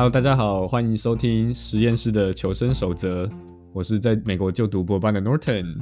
[0.00, 3.28] Hello，大家好，欢迎收听实验室的求生守则。
[3.74, 5.76] 我是在美国就读博班的 Norton。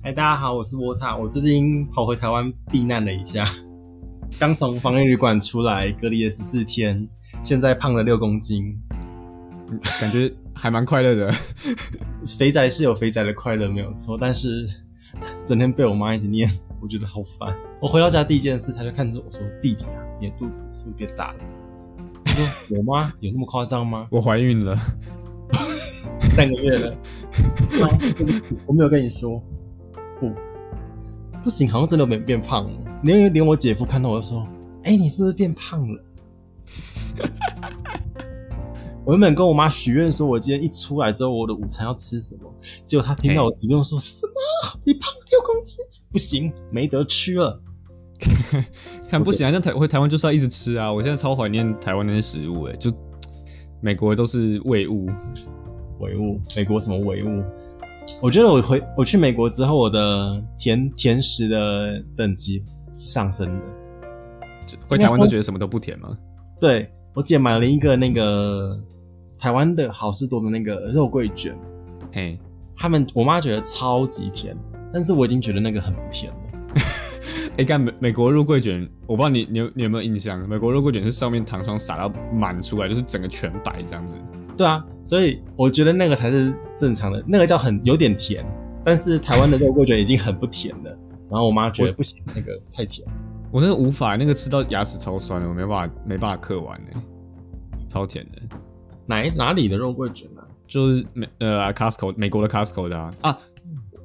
[0.00, 1.20] 嗨，大家好，我是 Water。
[1.20, 3.44] 我最近跑回台湾避难了一下，
[4.38, 7.08] 刚从防疫旅馆出来，隔离了十四天，
[7.42, 8.78] 现在胖了六公斤，
[10.00, 11.34] 感觉还蛮快乐的。
[12.38, 14.68] 肥宅是有肥宅的快乐，没有错，但是
[15.44, 16.48] 整天被我妈一直念，
[16.80, 17.52] 我觉得好烦。
[17.82, 21.38] 我回到家第一件事，她就看着我说：“弟弟啊，你的肚子是不是变大了？”
[22.36, 23.12] 我有吗？
[23.20, 24.08] 有那么夸张吗？
[24.10, 24.76] 我怀孕了，
[26.34, 26.90] 三个月了。
[26.90, 27.88] 啊，
[28.66, 29.40] 我没有跟你说，
[30.18, 30.30] 不，
[31.44, 32.78] 不行，好像真的没变胖了。
[33.04, 34.46] 连连我姐夫看到我就说
[34.82, 36.02] ：“哎、欸，你是不是变胖了？”
[39.04, 42.52] 我原本跟我妈许愿说，我今天一出来之后，我的午餐要吃什么。
[42.86, 44.32] 结果她听到我提问说什么？
[44.84, 47.60] 你胖六公斤，不行，没得吃了。
[49.08, 49.50] 看不行啊！
[49.52, 50.92] 那台回台湾就是要一直吃啊！
[50.92, 52.90] 我现在超怀念台湾那些食物哎，就
[53.80, 55.08] 美国都是伪物，
[56.00, 56.40] 伪物。
[56.56, 57.42] 美国什么伪物？
[58.22, 62.62] 我觉得我回我去美国之后，我的甜甜食的等级
[62.96, 63.62] 上升的。
[64.88, 66.16] 回台湾都觉得什么都不甜吗？
[66.60, 68.80] 对，我姐买了一个那个
[69.38, 71.54] 台湾的好事多的那个肉桂卷，
[72.12, 72.38] 嘿，
[72.76, 74.56] 他们我妈觉得超级甜，
[74.92, 76.38] 但是我已经觉得那个很不甜了。
[77.54, 80.40] 哎、欸，干美美国肉桂卷，我不知道你你有你有没有印象？
[80.48, 84.16] 美国肉桂卷是上面糖霜撒到满出来，就是整个全白这样子。
[84.56, 88.44] 对啊，所以我觉得那个才是正常的，那个叫很有点甜。
[88.84, 90.90] 但是台湾的肉桂卷已经很不甜了，
[91.30, 93.06] 然后我妈觉得不行，那个太甜。
[93.52, 97.00] 我那个无法，那个吃到牙齿超酸的，我没办法没办法嗑完呢，
[97.86, 98.42] 超甜的。
[99.06, 100.42] 哪哪里的肉桂卷啊？
[100.66, 103.14] 就是美呃 Costco 美国的 Costco 的啊。
[103.20, 103.38] 啊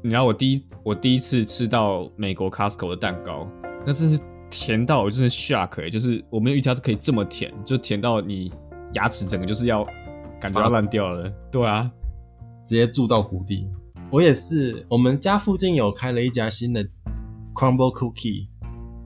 [0.02, 3.46] 你知道我第一我第一次吃到美国 Costco 的蛋糕，
[3.86, 4.18] 那真是
[4.50, 8.52] 甜到我真是 shock 欸，就是我没有预料可以这么甜，就甜到你
[8.94, 9.86] 牙齿整个就是要
[10.40, 11.30] 感觉要烂掉了。
[11.52, 11.92] 对啊，
[12.66, 13.68] 直接住到谷底。
[14.10, 16.82] 我也是，我们家附近有开了一家新的
[17.54, 18.48] Crumble Cookie，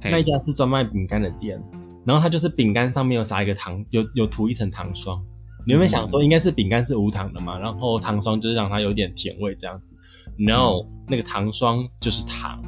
[0.02, 1.60] 那一家是专卖饼干的店，
[2.06, 5.22] 然后它就是饼干上面有撒一个糖，有有涂一层糖霜。
[5.66, 7.58] 你有没有想说应该是饼干是无糖的嘛？
[7.58, 9.96] 然后糖霜就是让它有点甜味这样子。
[10.38, 12.62] No，、嗯、那个糖霜就是糖，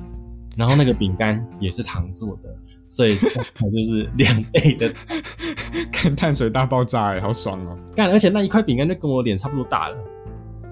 [0.56, 2.56] 然后那个饼干也是糖做的，
[2.89, 4.94] 所以它 就是两倍的，
[5.91, 7.78] 看碳水大爆炸哎，好爽哦！
[7.95, 9.97] 干，而且那一块饼干就跟我脸差不多大了。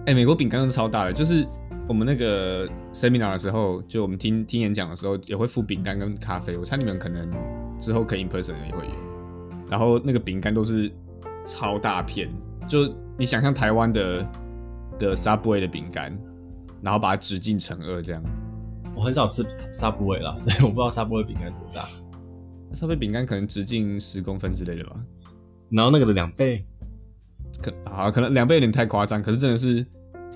[0.05, 1.47] 哎、欸，美国饼干都是超大的，就是
[1.87, 6.55] 我们那个 seminar 的时候，就我们听听演讲的时候，也会附饼干跟咖啡。
[6.57, 7.29] 我猜你们可能
[7.79, 8.93] 之后可以 in person 也会有。
[9.69, 10.91] 然后那个饼干都是
[11.45, 12.29] 超大片，
[12.67, 14.27] 就你想象台湾的
[14.99, 16.17] 的 Subway 的饼干。
[16.81, 18.21] 然后把它直径乘二，这样。
[18.93, 19.41] 我很少吃
[19.73, 21.87] Subway 啦， 所以我不知道 Subway 饼干多大。
[22.73, 24.97] Subway 饼干可能直径十公分之类的吧。
[25.69, 26.65] 然后那个的两倍，
[27.61, 29.23] 可啊，可能两倍有点太夸张。
[29.23, 29.85] 可是真的是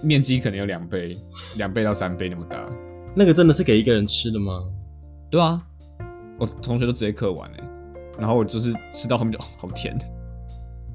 [0.02, 1.18] 面积可能有两倍，
[1.58, 2.66] 两倍到三倍那么大。
[3.14, 4.64] 那个真的是给一个人吃的吗？
[5.30, 5.62] 对啊，
[6.40, 7.70] 我同学都直接嗑完哎。
[8.18, 9.94] 然后我就是吃到后面就、哦、好甜，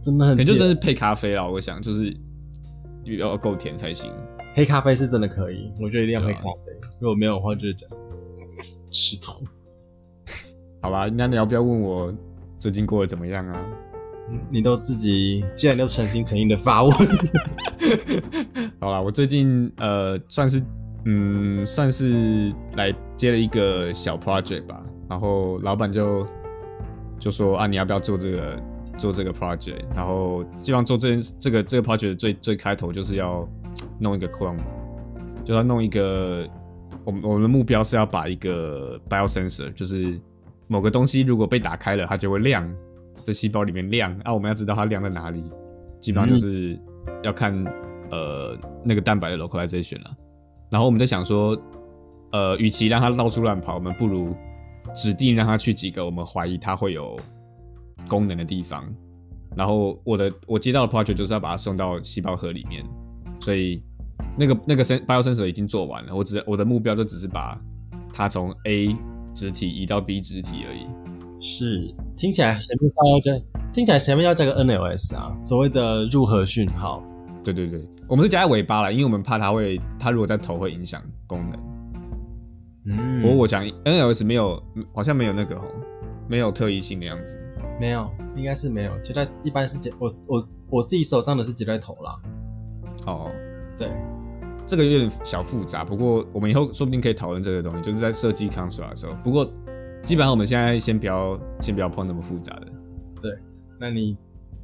[0.02, 1.46] 真的很甜，可能就真是配咖啡啦。
[1.46, 2.14] 我想就是
[3.04, 4.10] 要够甜才行。
[4.54, 6.48] 黑咖啡是真的可以，我觉得一定要黑咖啡。
[6.48, 7.74] 啊、如果没有的话，就是
[8.90, 9.32] 吃土。
[10.82, 12.12] 好吧，那你要不要问我
[12.58, 13.64] 最近过得怎么样啊？
[14.50, 16.92] 你都自己既然都诚心诚意的发问。
[18.80, 20.62] 好啦，我最近呃算是
[21.04, 26.26] 嗯算是来接了一个小 project 吧，然后老板就
[27.18, 28.56] 就说啊，你要不要做这个
[28.98, 29.82] 做这个 project？
[29.94, 33.48] 然后希望做这件这个这个 project 最最开头就是要。
[33.98, 34.58] 弄一个 clone，
[35.44, 36.46] 就要弄一个。
[37.04, 40.20] 我们我们的目标是要把一个 biosensor，就是
[40.66, 42.70] 某个东西如果被打开了，它就会亮，
[43.22, 44.12] 在细胞里面亮。
[44.24, 45.42] 啊，我们要知道它亮在哪里，
[45.98, 46.78] 基本上就是
[47.22, 47.64] 要看
[48.10, 50.10] 呃那个蛋白的 localization 了。
[50.68, 51.56] 然后我们在想说，
[52.32, 54.36] 呃，与其让它到处乱跑，我们不如
[54.94, 57.18] 指定让它去几个我们怀疑它会有
[58.08, 58.84] 功能的地方。
[59.54, 62.84] 然后我的我接到的 project 就是要把它送到细胞核里面。
[63.40, 63.82] 所以，
[64.38, 67.60] 那个那个 biosensor 已经做完了，我只我的目标就只是把
[68.14, 68.96] 它从 A
[69.34, 70.86] 肢体移到 B 肢体而已。
[71.40, 73.44] 是，听起来前面要加，
[73.74, 77.02] 听起来前面要加个 NLS 啊，所谓的入核讯号。
[77.42, 81.58] 对对对，我们是加在尾巴了，因为我们怕它会，它如果在头会影响功能。
[82.86, 84.62] 嗯，不过我想 NLS 没有，
[84.94, 85.64] 好像没有那个哦，
[86.28, 87.36] 没有特异性的样子。
[87.82, 88.96] 没有，应该是没有。
[89.00, 92.16] 接在一般是接我我我自己手上的是接在头啦。
[93.06, 93.28] 哦，
[93.76, 93.90] 对，
[94.68, 99.14] 这个有点小复杂，不过我们以后说不定可以讨论这个东西，就是在设计 construct 的时候。
[99.24, 99.44] 不过
[100.04, 102.66] 基本上我们现在先不要先不要碰那么复杂的。
[103.20, 103.36] 对，
[103.80, 104.16] 那你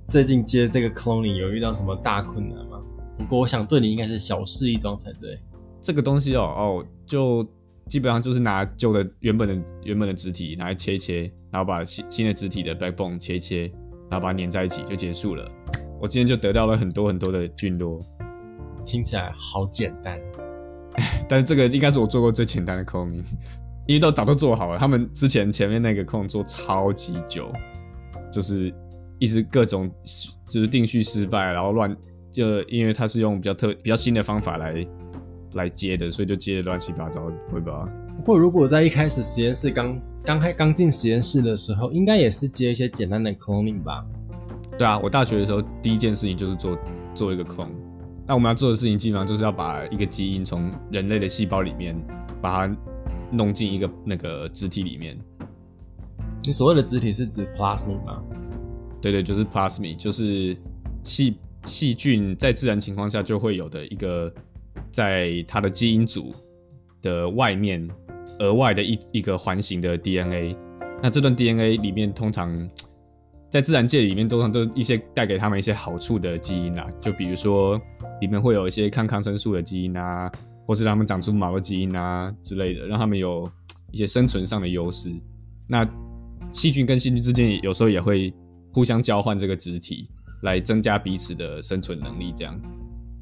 [0.09, 2.81] 最近接这个 cloning 有遇到什么大困难吗？
[3.19, 5.37] 不过我想对你应该是小事一桩才对。
[5.83, 7.45] 这个东西哦哦，就
[7.89, 13.63] 基本上就是拿旧的原本的原本的肢体拿来切一切，然后把新新的肢体的 backbone 切一切，
[14.11, 15.51] 然后把它粘在一起就结束了。
[16.01, 18.01] 我今天就得到了很多很多的菌落，
[18.85, 20.21] 听起来好简单。
[21.29, 23.25] 但是这个应该是我做过最简单的 cloning，
[23.87, 24.79] 因为都早都做好了。
[24.79, 27.51] 他们之前前面那个 clone 做超级久，
[28.31, 28.73] 就是。
[29.21, 29.91] 一直各种
[30.47, 31.93] 就是定序失败，然后乱
[32.31, 34.87] 就因为它是用比较特比较新的方法来
[35.55, 37.89] 来接的，所以就接的乱七八糟，会吧？
[38.17, 44.05] 不过如果在一开始实验室刚刚开刚进实验室的时候，应该也是接一些简单的 cloning 吧？
[44.77, 46.79] 对啊，我大学的时候第一件事情就是做
[47.15, 47.71] 做一个 clone。
[48.27, 51.97] 那我们要做的事情基本上就是要把一个基因从人类的细胞里面
[52.43, 52.77] 把它
[53.31, 55.19] 弄进一个那个肢体里面。
[56.45, 58.23] 你所谓的肢体是指 plasmid 吗？
[59.01, 60.57] 对对，就是 plasmid，就是
[61.03, 64.33] 细细菌在自然情况下就会有的一个，
[64.99, 66.35] 在它的基因组
[67.01, 67.89] 的外面
[68.41, 70.57] 额外的一一个环形的 DNA。
[71.01, 72.69] 那这段 DNA 里面通常
[73.49, 77.81] 在自然界里面通常都一些带给他们一些好处的基因啊，就比如说
[78.21, 80.29] 里面会有一些抗抗生素的基因啊，
[80.67, 83.49] 或是让他们长出毛的基因啊之类的，让他们有
[83.93, 85.09] 一些生存上的优势。
[85.69, 85.89] 那
[86.53, 88.35] 细菌跟细菌之间有时候也会。
[88.71, 90.09] 互相交换这个肢体，
[90.43, 92.31] 来增加彼此的生存能力。
[92.37, 92.55] 这样，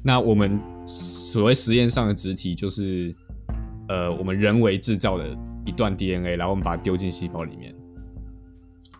[0.03, 3.13] 那我们所谓实验上的植体，就是
[3.89, 7.73] 呃，我们人为制造的一段 DNA，然后我们把它丢进细胞里面。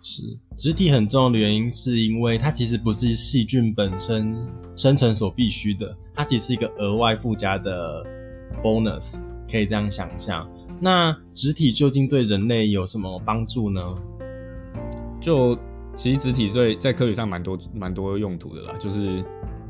[0.02, 0.22] 是
[0.58, 4.36] 植体很重要的原因，是因为它其实不是细菌本身
[4.76, 8.06] 生成所必须的，它其实是一个额外附加的
[8.64, 9.18] bonus，
[9.52, 10.50] 可以这样想象。
[10.80, 13.82] 那植体究竟对人类有什么帮助呢？
[15.20, 15.58] 就
[15.96, 19.22] 其实植体对在科学上蛮多蛮多用途的啦，就是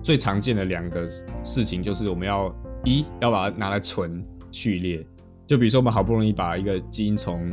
[0.01, 1.07] 最常见的两个
[1.43, 2.53] 事情，就是我们要
[2.83, 5.05] 一要把它拿来存序列，
[5.45, 7.51] 就比如说我们好不容易把一个基因从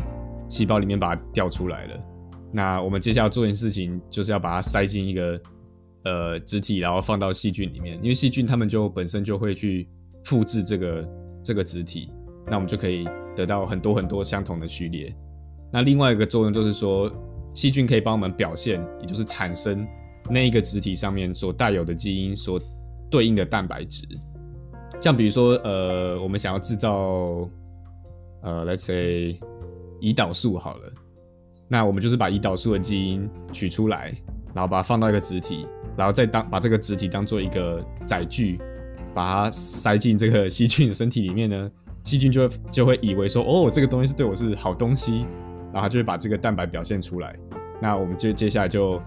[0.49, 2.01] 细胞里面把它调出来了，
[2.53, 5.41] 那我们接下来做一件事情，就是要把它塞进一个
[6.05, 9.89] 呃肢体，然后放到细菌里面，因为细菌它们就本身就会去
[10.25, 11.09] 复制这个
[11.43, 12.11] 这个肢体，
[12.47, 15.15] 那我们就可以得到很多很多相同的序列。
[15.73, 17.13] 那另外一个作用就是说。
[17.57, 19.87] 细菌可以帮我们表现，也就是产生
[20.29, 22.61] 那一个肢体上面所带有的基因所
[23.11, 24.07] 对应的蛋白质。
[25.01, 27.49] 像比如说，呃，我们想要制造，
[28.43, 29.39] 呃，let's say
[30.01, 30.93] 胰岛素好了，
[31.69, 34.15] 那我们就是把胰岛素的基因取出来，
[34.55, 35.67] 然后把它放到一个肢体，
[35.97, 38.59] 然后再当把这个肢体当做一个载具，
[39.15, 41.71] 把它塞进这个细菌的身体里面呢，
[42.03, 45.27] 细菌就会就会以为说，哦，这个东西是对我是好东西。
[45.73, 47.35] 然后它就会把这个蛋白表现出来，
[47.83, 49.03] 那我们就接下来就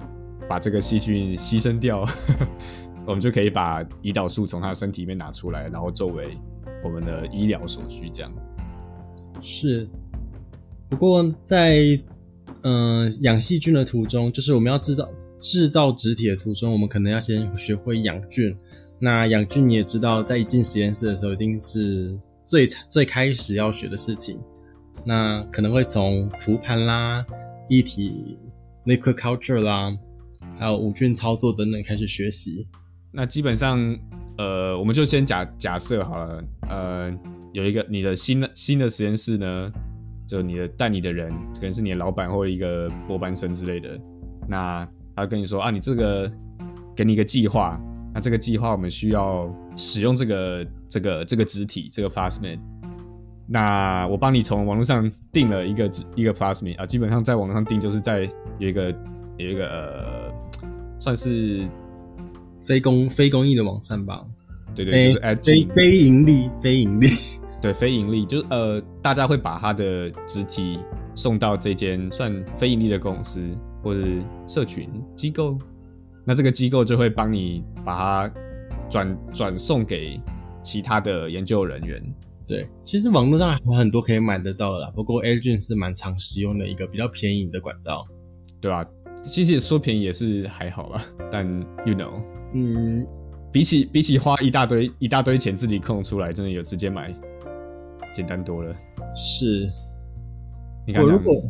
[0.49, 2.07] 把这个细菌牺牲掉，
[3.05, 6.37] 我们就可以把胰岛素从它身体里面拿出来，然后作为
[6.83, 8.09] 我们的医疗所需。
[8.09, 8.31] 这样
[9.41, 9.87] 是。
[10.89, 11.99] 不过在
[12.61, 18.55] 嗯、呃、养细菌的途中，就是我们要制造制造植体的途中，我们可能要先学会养菌。
[18.99, 24.39] 那养菌你也知道，在一进实验室的时候，一定是最最开始要学的事情。
[25.05, 27.25] 那可能会从涂盘啦、
[27.69, 28.37] 液体
[28.85, 29.95] liquid culture 啦，
[30.59, 32.67] 还有五菌操作等等开始学习。
[33.11, 33.79] 那基本上，
[34.37, 37.19] 呃，我们就先假假设好了，呃，
[37.53, 39.71] 有一个你的新的新的实验室呢，
[40.27, 43.99] 就你的带你的人可能是你的老板或者一个博班生之类的。
[44.47, 46.31] 那他跟你说啊，你这个
[46.95, 47.79] 给你一个计划，
[48.13, 52.59] 那这个计划我们需要使用这个这个这个肢体这个 plasmid。
[53.47, 58.91] 那我帮你从网络上订了一个一个 plasmid 啊，基本上在网络上订就是在有一个
[59.37, 60.16] 有一个呃，
[60.99, 61.67] 算是
[62.65, 64.25] 非公非公益的网站吧？
[64.75, 67.07] 对对，就是非非盈利非盈利，
[67.61, 70.77] 对非盈利，就是呃，大家会把他的肢体
[71.15, 73.41] 送到这间算非盈利的公司
[73.81, 74.01] 或者
[74.47, 75.57] 社群机构，
[76.25, 77.95] 那这个机构就会帮你把
[78.27, 78.33] 它
[78.89, 80.19] 转转送给
[80.61, 82.01] 其他的研究人员。
[82.45, 88.05] 对，其实网络上还有很多可以买得到的啦，不过 AirDrop 是蛮常使用的一个比较便宜的管道，
[88.61, 88.87] 对吧、啊？
[89.27, 91.45] 其实说便宜也是还好啦，但
[91.85, 92.21] you know，
[92.53, 93.05] 嗯，
[93.51, 97.13] 比起比起花一大堆一大堆钱自己空出来，真的有直接买
[98.13, 98.75] 简单多了。
[99.15, 99.69] 是，
[100.87, 101.43] 你看，如果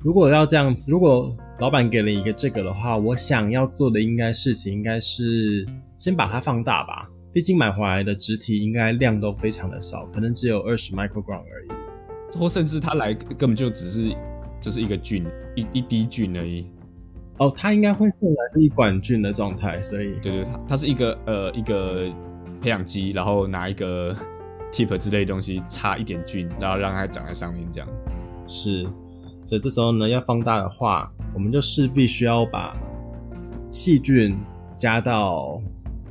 [0.00, 5.66] 如果要这样子，如果老板给了一个这个的话，我想要做的应该事情应该是
[5.98, 7.06] 先把它放大吧。
[7.32, 14.16] 毕竟买回来的植体应该量都非常的少，可能只有二十 microgram 而已，或甚至它来根本就只是
[14.60, 15.24] 就是一个菌
[15.54, 16.66] 一一滴菌而已，
[17.40, 22.04] 哦，它应该会送来是一管菌的状态，所以对对，它它是一个呃一个
[22.60, 24.14] 培养基，然后拿一个
[24.70, 27.88] tip 之类的东西插一点菌，然后让它长在上面这样。
[28.46, 28.82] 是，
[29.46, 32.76] 所以这时候呢，要放大的话，我们就势必需要把
[33.70, 34.38] 细菌
[34.78, 35.62] 加到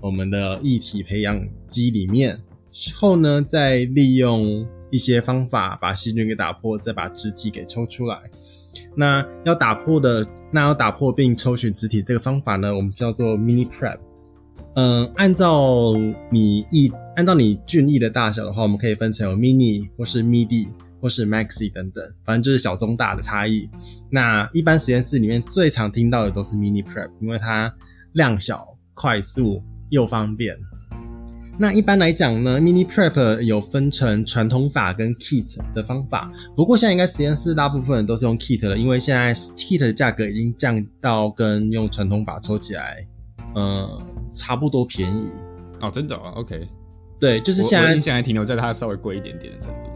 [0.02, 8.20] 我们的液体培养基里面，之后呢，再利用一些方法把细菌给打破，再把质体给抽出来。
[8.96, 13.98] 那要打破的，那要打破并抽取质体这个方法呢，我们叫做 mini prep。
[14.76, 15.94] 嗯，按照
[16.32, 20.68] 你意，按照你菌液的大小的话，我们可以分成有 mini 或是 midi
[21.02, 23.70] 或是 maxi 等等，反正就是小中大的差异。
[24.10, 27.74] 那一般实验室里面最常听到的都是 mini prep，因为它
[28.14, 30.58] 量小、快速又方便。
[31.62, 36.32] 那一般来讲呢，mini prep 有分成传统法跟 kit 的方法。
[36.56, 43.06] 不过现在应该实验室大部分人都是用 kit 了，因为现在 kit 的价格已经降到跟用传统法抽起来，
[43.56, 44.01] 呃，
[44.34, 45.28] 差不多便宜。
[45.82, 46.66] 哦，真的哦，OK。
[47.20, 49.89] 对，就是现在现在停留在它稍微贵一点点的程度。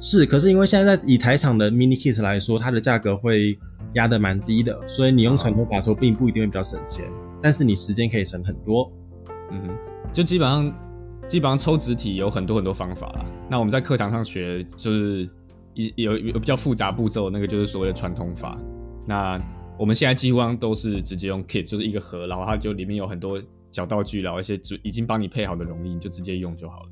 [0.00, 3.58] 是，可是因为现在在以台厂的 mini kit 来说，它的价格会
[3.94, 7.04] 压得蛮低的，所以你用传统法抽并不一定会比较省钱，
[7.42, 8.92] 但是你时间可以省很多。
[9.50, 9.76] 嗯哼，
[10.12, 10.72] 就基本上。
[11.30, 13.24] 基本上抽纸体有很多很多方法啦。
[13.48, 15.30] 那我们在课堂上学就是
[15.74, 18.60] 一有有比较复杂步骤，那个就是所谓的传统法。
[19.06, 19.40] 那
[19.78, 26.88] 我们现在几乎上都是直接用 kit，就是一个盒，然后它就里面有很多小道具，然后一些就已经帮你配好的溶液，你就直接用就好了。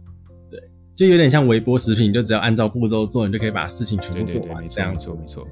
[0.52, 0.62] 对，
[0.94, 4.64] 就有点像微波食品，你就只要按照步骤做，你就可以把事情全部做完。
[4.68, 5.44] 这样没错没错。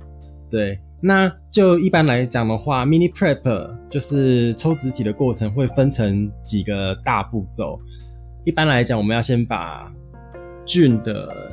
[0.48, 7.80] 对，那就一般来讲的话，mini prep 就是抽纸体的过程会分成几个大步骤。
[8.46, 9.92] 一般来讲，我们要先把
[10.64, 11.52] 菌的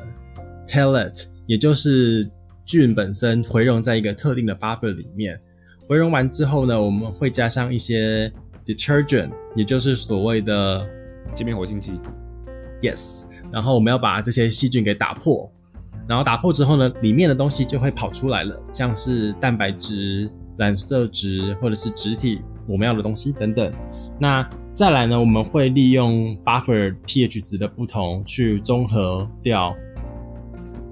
[0.69, 2.29] pellet，也就是
[2.65, 5.41] 菌本身回溶在一个特定的 buffer 里面。
[5.89, 8.31] 回溶完之后呢，我们会加上一些
[8.63, 10.87] detergent，也就是所谓的
[11.33, 11.99] 界面活性剂。
[12.83, 15.51] Yes，然后我们要把这些细菌给打破。
[16.07, 23.73] 然后打破之后呢，里面的东西就会跑出来了，像是蛋白质、染色质或者是质体，我们要的东西等等。
[24.19, 29.75] 那再来呢，我们会利用 buffer pH 值的不同去中和掉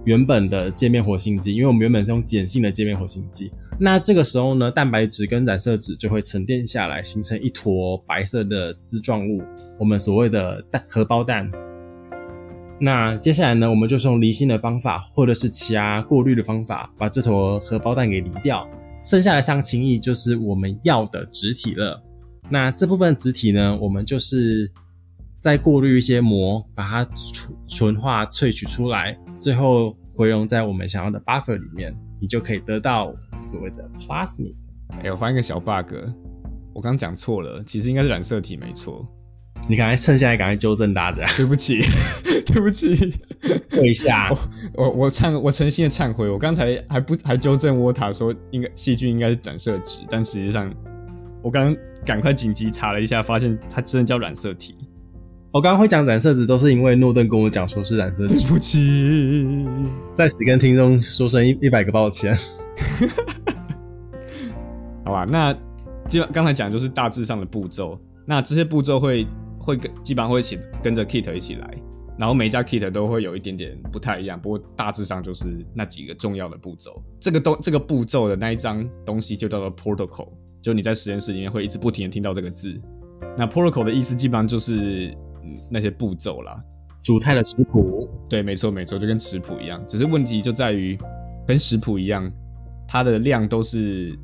[0.05, 3.51] 原本的界面活性剂，因为我们原本是用碱性的界面活性剂。
[3.79, 9.41] 那这个时候呢，蛋白质跟染色质就会沉淀下来，形成一坨白色的丝状物，
[9.79, 11.49] 我们所谓的蛋荷包蛋。
[12.79, 18.69] 那接下来呢，我们就是用离心的方法，或者是其他过滤的方法，把这坨荷包蛋给离掉，
[19.03, 21.99] 剩下的上清液就是我们要的植体了。
[22.51, 24.69] 那这部分子体呢，我们就是
[25.39, 34.53] 再过滤一些膜，把它纯纯化萃取出来，最后回溶在我们想要的 buffer 里面，你就可以得到所谓的 plasmid。
[35.01, 35.93] 哎，我发现一个小 bug，
[36.73, 39.07] 我刚讲错了，其实应该是染色体没错。
[39.69, 41.25] 你赶快趁现在赶快纠正大家。
[41.37, 41.79] 对不起，
[42.47, 43.13] 对不起，
[43.69, 44.29] 等一下，
[44.73, 50.69] 我我我忏我诚心的忏悔，我刚才还不还纠正沃塔说应该细菌应该是染色质，但实际上。
[51.41, 54.75] 我刚刚赶快紧急查了一下，发现它真的叫染色体。
[55.51, 58.35] 我刚刚会讲染色体，都是因为诺顿跟我讲说是染色体。
[58.35, 59.67] 对不起，
[60.13, 62.33] 在此跟听众说声一一百个抱歉。
[65.03, 65.53] 好吧，那
[66.07, 67.99] 基本刚才讲的就是大致上的步骤。
[68.25, 69.27] 那这些步骤会
[69.59, 71.75] 会跟基本上会一起跟着 kit 一起来，
[72.17, 77.03] 然后每一家 kit 都会有一点点不太一样，不过大致上就是那几个重要的步骤。
[77.19, 80.29] 这个东这个步骤的那一张东西就叫做 protocol。
[80.61, 82.79] 就你在实验室里面会一直不停的听到这个字，
[83.37, 85.07] 那 protocol 的意思基本上就是
[85.43, 86.63] 嗯那些步骤啦，
[87.03, 88.07] 煮菜的食谱。
[88.29, 90.97] 对，没错没错，就跟食谱一样，只是问题就在于
[91.47, 92.31] 跟食谱一样，
[92.87, 94.17] 它的量都是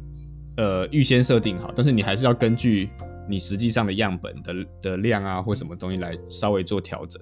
[0.58, 2.90] 呃预先设定好，但是你还是要根据
[3.28, 7.22] 你实际上的样本的的量啊或什么东西来稍微做调整。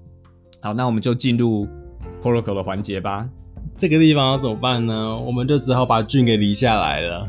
[0.61, 1.67] 好，那我们就进入
[2.21, 3.29] protocol 的环节吧。
[3.77, 5.19] 这个地方要怎么办呢？
[5.19, 7.27] 我们就只好把菌给离下来了。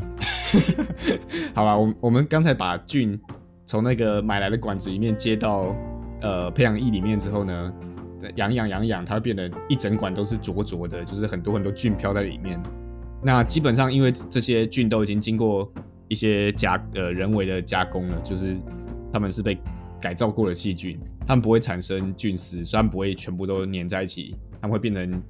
[1.53, 3.19] 好吧，我我们刚才把菌
[3.65, 5.75] 从那个买来的管子里面接到
[6.21, 7.73] 呃培养液里面之后呢，
[8.35, 12.57] 养养养养，它变得一整管都是浊浊的，就是很多很多菌飘在里面。
[13.21, 15.69] 那基本上因为这些菌都已经经过
[16.07, 18.55] 一些加呃人为的加工了，就是
[19.11, 19.57] 他们是被
[19.99, 25.21] 改造过的细菌，它们不会产生菌丝，虽然不会全部都粘在一起，它们会变成。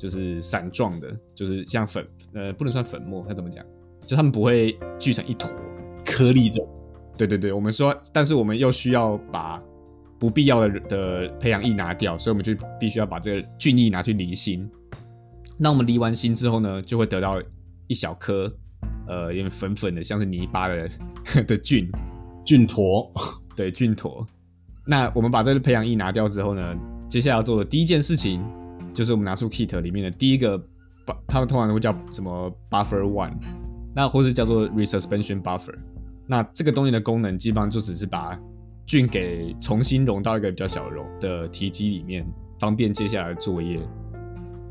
[0.00, 2.02] 就是散状的，就是像粉，
[2.32, 3.62] 呃，不能算粉末，它怎么讲？
[4.06, 5.50] 就它们不会聚成一坨
[6.06, 6.66] 颗粒状。
[7.18, 9.62] 对对对，我们说，但是我们又需要把
[10.18, 14.66] 不必要的的培养液拿掉，所以我们就必须要把这个菌液拿去离心。
[15.58, 17.38] 那我们离完心之后呢，就会得到
[17.86, 18.50] 一小颗，
[19.06, 20.88] 呃，有点粉粉的，像是泥巴的
[21.46, 21.86] 的菌
[22.42, 23.12] 菌坨，
[23.54, 24.26] 对菌坨。
[24.86, 26.74] 那我们把这个培养液拿掉之后呢，
[27.06, 28.42] 接下来要做的第一件事情
[28.92, 30.60] 就是我们拿出 kit 里面的第一个，
[31.26, 33.32] 他们通常都会叫什么 buffer one，
[33.94, 35.74] 那或是叫做 resuspension buffer。
[36.26, 38.38] 那这个东西的功能基本上就只是把
[38.86, 42.26] 菌给重新融到一个比较小的容的体积里面，
[42.58, 43.80] 方便接下来作业。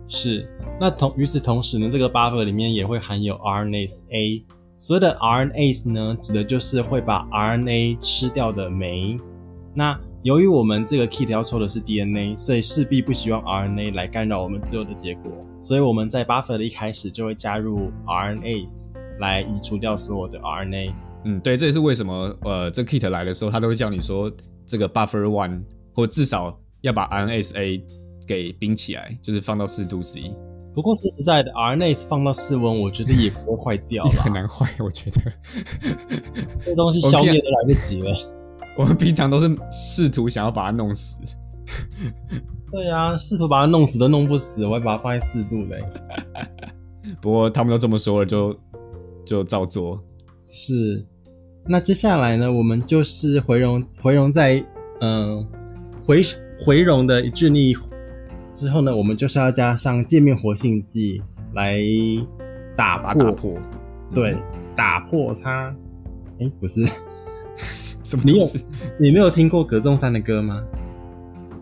[0.07, 0.47] 是。
[0.79, 4.45] 那同与此同时呢，这个 buffer 里面也会含有 RNase A。
[4.79, 9.17] 所谓的 RNase 呢，指的就是会把 RNA 吃掉的酶。
[9.73, 15.31] 那由于我们这个 kit 要抽的是 DNA，所以势必不希望 RNA 来干扰我们最后的结果。
[15.61, 20.93] 所以我们在 buffer 的一开始就会加入 RNase 来移除掉所有的 RNA。
[21.23, 24.29] 嗯，对，这也是为什么呃，这 kit 来的时候，他都会叫你说
[24.65, 25.63] 这个 buffer one，
[25.95, 27.81] 或至少要把 RNase A
[28.27, 30.35] 给冰起来，就是放到四度 C。
[30.75, 35.21] 不过说实在的，RNase 放到室温，我觉得也不会坏掉了， 很难坏，我觉得。
[36.65, 38.38] 这东西消灭都来不及了。
[38.79, 41.19] 我们平常都是试图想要把它弄死。
[42.71, 45.83] 对啊，试图把它弄死都弄不死，我会把它放在四度嘞。
[47.19, 48.57] 不过他们都这么说了，就
[49.25, 50.01] 就照做。
[50.43, 51.05] 是。
[51.65, 54.63] 那接下来呢，我们就是回溶，回溶在
[55.01, 55.47] 嗯、呃、
[56.05, 56.21] 回
[56.65, 57.75] 回溶的菌液。
[58.55, 61.21] 之后呢，我们就是要加上界面活性剂
[61.53, 61.81] 来
[62.77, 63.57] 打破，打破，
[64.13, 64.37] 对，
[64.73, 65.67] 打破它。
[66.39, 66.85] 哎、欸，不是，
[68.03, 68.23] 什么？
[68.25, 68.45] 你有
[68.99, 70.63] 你没有听过葛仲山的歌吗？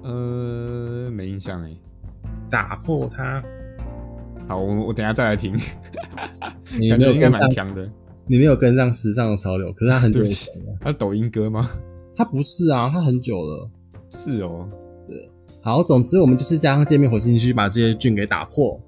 [0.04, 1.72] 呃，没印象哎。
[2.50, 3.44] 打破它。
[4.48, 5.54] 好，我我等下再来听。
[6.80, 7.90] 你 感觉应该蛮强的。
[8.26, 10.74] 你没有跟上时尚的潮流，可是他很久以前了。
[10.80, 11.70] 他抖音歌吗？
[12.16, 13.70] 他不是啊，他很久了。
[14.10, 14.70] 是哦。
[15.08, 15.30] 对
[15.62, 18.80] 好，总之我们就是加上界面活性去把这些菌给打破。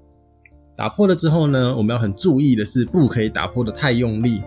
[0.76, 4.42] 打破了之后呢，我们要很注意的是，不可以打破的太用力，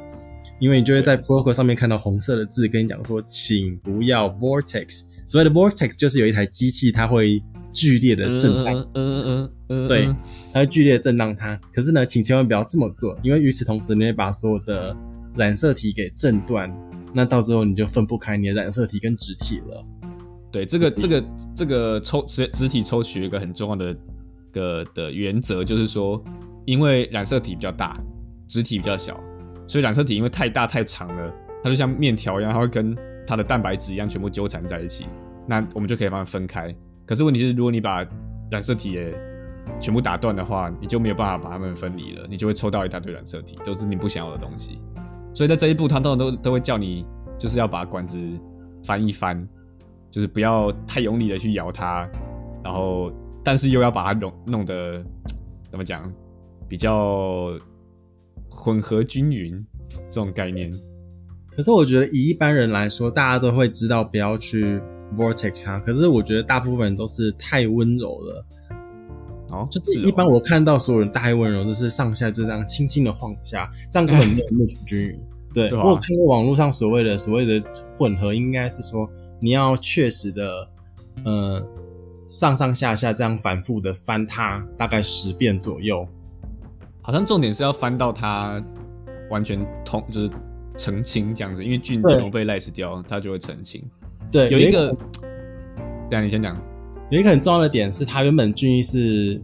[0.63, 5.01] 因为你就会在 protocol 上面看到红色的字，跟你讲说，请不要 vortex。
[5.25, 10.05] 所谓的 vortex 就是有一台机器，它会剧烈的震荡，嗯嗯嗯嗯，对，
[10.53, 11.59] 它会剧烈的震荡它。
[11.73, 14.95] 可是呢，请千万不要这么做，因为与此同时，你会把所有的
[15.35, 16.73] 染色体给震断，
[17.13, 19.85] 那到时候你就分不开你的染色体跟植体了。
[20.49, 23.97] 对，这个这个这个抽植植体抽取一个很重要的
[24.53, 26.23] 的的原则，就是说，
[26.63, 28.01] 因为染色体比较大，
[28.47, 29.19] 植体比较小，
[29.67, 32.95] 所以染色体因为太大太长了，它就像面条一样，它会跟
[33.25, 35.05] 它的蛋白质一样全部纠缠在一起。
[35.47, 36.73] 那我们就可以把它分开。
[37.05, 38.05] 可是问题是，如果你把
[38.49, 39.13] 染色体也
[39.79, 44.79] 全部打断的话，你就没有办法把它们分离了，你就会抽到一大堆染色体，都是你不想要的东西。
[45.33, 47.05] 所以在这一步，它通常都都会叫你，
[47.37, 48.19] 就是要把管子
[48.83, 49.47] 翻一翻。
[50.11, 52.07] 就是不要太用力的去摇它，
[52.63, 53.11] 然后
[53.43, 55.03] 但是又要把它弄弄得
[55.71, 56.07] 怎么讲，
[56.67, 57.49] 比较
[58.53, 59.65] 混合均匀
[60.09, 60.71] 这种概念。
[61.49, 64.79] 可是我觉得以一般人来说，大家都会知道不要去
[65.17, 65.79] vortex 它。
[65.79, 68.45] 可是我觉得大部分人都是太温柔了。
[69.49, 75.19] 哦，就是一般我看到所有人太温柔，就是上下就这样轻轻的晃一下，这样根本没有 mix 均匀。
[75.53, 79.09] 对，对啊，我看过网络上所谓的所谓的混合，应该是说。
[79.39, 80.69] 你要确实的，
[81.25, 81.61] 呃，
[82.29, 86.07] 上上下下这样反复的翻它，大概十遍左右。
[87.03, 88.59] 好像重点是要翻到它
[89.29, 90.29] 完全通，就是
[90.75, 93.83] 澄清这样子，因为菌全部被 lyse 掉，它就会澄清。
[94.31, 94.95] 对，有一个，
[96.09, 96.59] 对啊，你先讲。
[97.11, 99.39] 有一个很重要的点是，它原本菌液是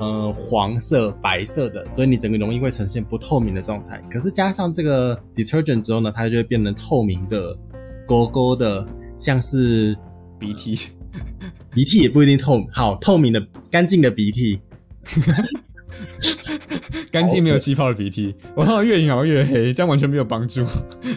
[0.00, 4.02] 呃黄色、白色的，所以你整个溶液会呈现不透明的状态。
[4.10, 7.56] 可是加上这个 detergent 之后呢，它就会变成透明的、
[8.06, 8.84] 勾勾的。
[9.20, 9.96] 像是
[10.38, 10.78] 鼻涕，
[11.74, 14.60] 鼻涕也不一定透好透明的干净的鼻涕，
[17.10, 20.64] 干净没有气泡的鼻涕，我看到越摇越黑，这样完全没有帮助。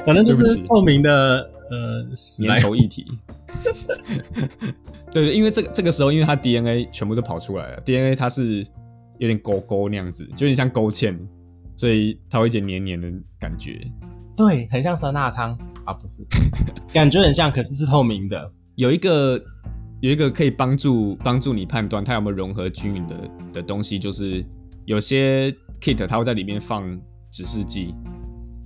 [0.06, 2.04] 反正就是透明的呃
[2.40, 3.06] 粘稠液体。
[5.12, 8.66] 对 对，因为这个这个时候，因为它 DNA 全部都跑出来了，DNA 它是
[9.18, 11.18] 有点勾勾那样子，就有点像勾芡，
[11.76, 13.80] 所以它会有一点黏黏的感觉。
[14.36, 15.58] 对，很像酸辣汤。
[15.84, 16.24] 啊，不是，
[16.94, 18.52] 感觉很像，可是是透明的。
[18.76, 19.44] 有一个
[20.00, 23.16] 有一个可以帮助帮助你判断它有没有融合均匀的
[23.54, 24.46] 的东西，就是
[24.86, 27.00] 有些 kit 它会在里面放
[27.32, 27.94] 指示剂，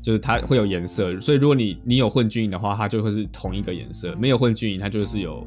[0.01, 1.19] 就是它会有颜色。
[1.19, 5.45] 所以如果你你有混均匀的话，它就会是同一个颜色；没有混均匀，它就是有，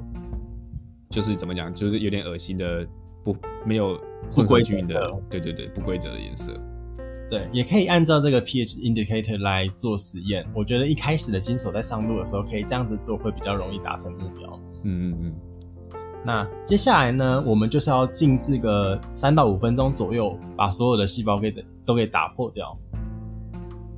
[1.10, 2.86] 就是怎么讲，就是有点恶心的
[3.24, 3.98] 不没有
[4.30, 6.52] 混合均匀的，对对对，不规则的颜色。
[7.30, 10.46] 对，也可以按照这个 pH indicator 来做实验。
[10.54, 14.60] 我觉得一开始的新手在上路的时候，可以这样子做，会比较容易达成目标。
[14.84, 15.34] 嗯嗯嗯。
[16.24, 21.54] 那接下来呢，我们就是要静置个三到五分钟左右，把所有的细胞给
[21.84, 22.76] 都给打破掉。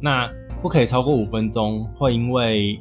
[0.00, 0.30] 那
[0.62, 2.80] 不可以超过五分钟，会因为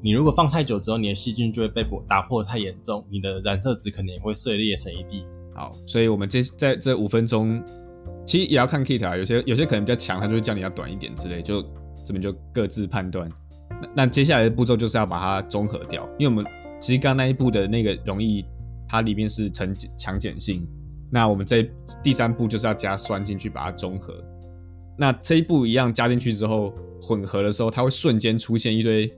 [0.00, 5.24] 你如果放太久之后，你的细菌就会被破打破太严重，你的染色体可能也会碎裂成一地。
[5.54, 7.62] 好，所以我们这在这五分钟，
[8.26, 11.62] 其实也要看 kit 啊，有些有些可能比较强，他就会叫你要短一点之类，就
[12.04, 13.28] 这边就各自判断。
[13.70, 16.44] 那那接下来的步骤就是要把它综合掉，因为我们
[16.78, 18.44] 其实刚那一步的那个容易，
[18.88, 20.66] 它里面是呈强碱性。
[21.10, 21.70] 那我们这
[22.02, 24.14] 第三步就是要加酸进去把它中和。
[24.96, 29.12] 那这一步一样加进去之后，混合的时候，它会瞬间出现一堆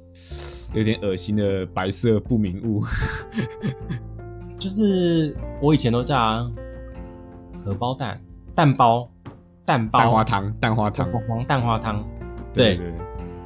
[0.74, 2.82] 有点恶心的白色不明物。
[4.58, 6.50] 就是我以前都叫
[7.64, 8.20] 荷包蛋、
[8.54, 9.10] 蛋包、
[9.64, 12.02] 蛋包、蛋花汤、蛋花汤、黄蛋花汤。
[12.52, 12.94] 对对对。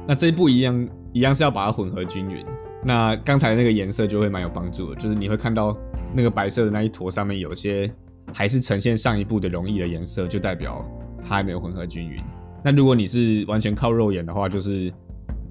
[0.07, 2.45] 那这一步一样一样是要把它混合均匀。
[2.83, 5.77] 那刚才那个颜色就会蛮有帮助的，就是你会看到
[6.13, 7.91] 那个白色的那一坨上面有些
[8.33, 10.85] 还是呈现上一步的溶液的颜色，就代表
[11.23, 12.21] 它还没有混合均匀。
[12.63, 14.91] 那如果你是完全靠肉眼的话，就是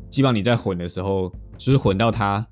[0.09, 2.47] 基本上你在混的时候，就是混到它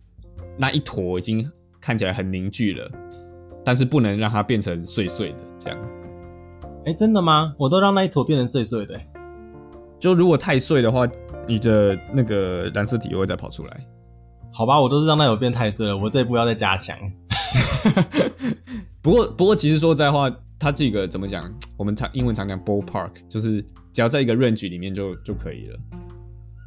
[0.56, 1.48] 那一坨已经
[1.80, 2.90] 看起来很凝聚了，
[3.64, 5.78] 但是不能让它变成碎碎的这样。
[6.86, 7.54] 哎、欸，真的吗？
[7.58, 8.98] 我都让那一坨变成碎碎的。
[10.00, 11.06] 就如果太碎的话，
[11.46, 13.86] 你的那个染色体又会再跑出来。
[14.52, 16.96] 好吧，我都是让那有变太碎了，我这一步要再加强。
[19.02, 21.52] 不过，不过其实说实在话，它这个怎么讲？
[21.76, 25.78] 我们常英文常讲 ballpark，就是只要在一个 range 里面就就可以了。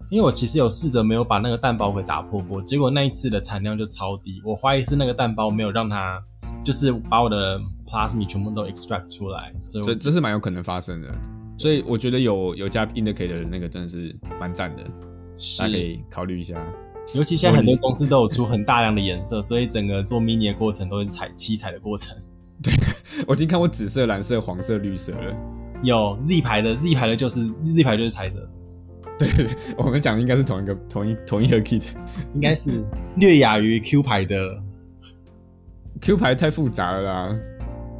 [0.09, 4.41] 因为我其实有试着没有把那个蛋包给打破过，结果那一次的产量就超低。
[4.43, 6.21] 我怀疑是那个蛋包没有让它，
[6.65, 11.07] 就是把我的 plasmid 全部都 extract 出来，所以这这是蛮有可能发生的。
[11.57, 14.83] 所以我觉得有有加 indicator 的那个真的是蛮赞的，
[15.59, 16.61] 大家可以考虑一下。
[17.13, 22.15] 尤其现在很多公司都有出很大量的颜色，所以整个做 mini 的过程都是彩七彩的过程。
[22.63, 22.73] 对，
[23.27, 25.35] 我已经看过紫色、蓝色、黄色、绿色了。
[25.83, 28.49] 有 Z 牌的，Z 牌的就是 Z 牌就是彩色。
[29.17, 29.27] 对，
[29.77, 31.83] 我们讲的应该是同一个、同一、同一个 kit，
[32.33, 32.83] 应该是
[33.17, 34.37] 略亚于 Q 牌的。
[36.01, 37.39] Q 牌太复杂了啦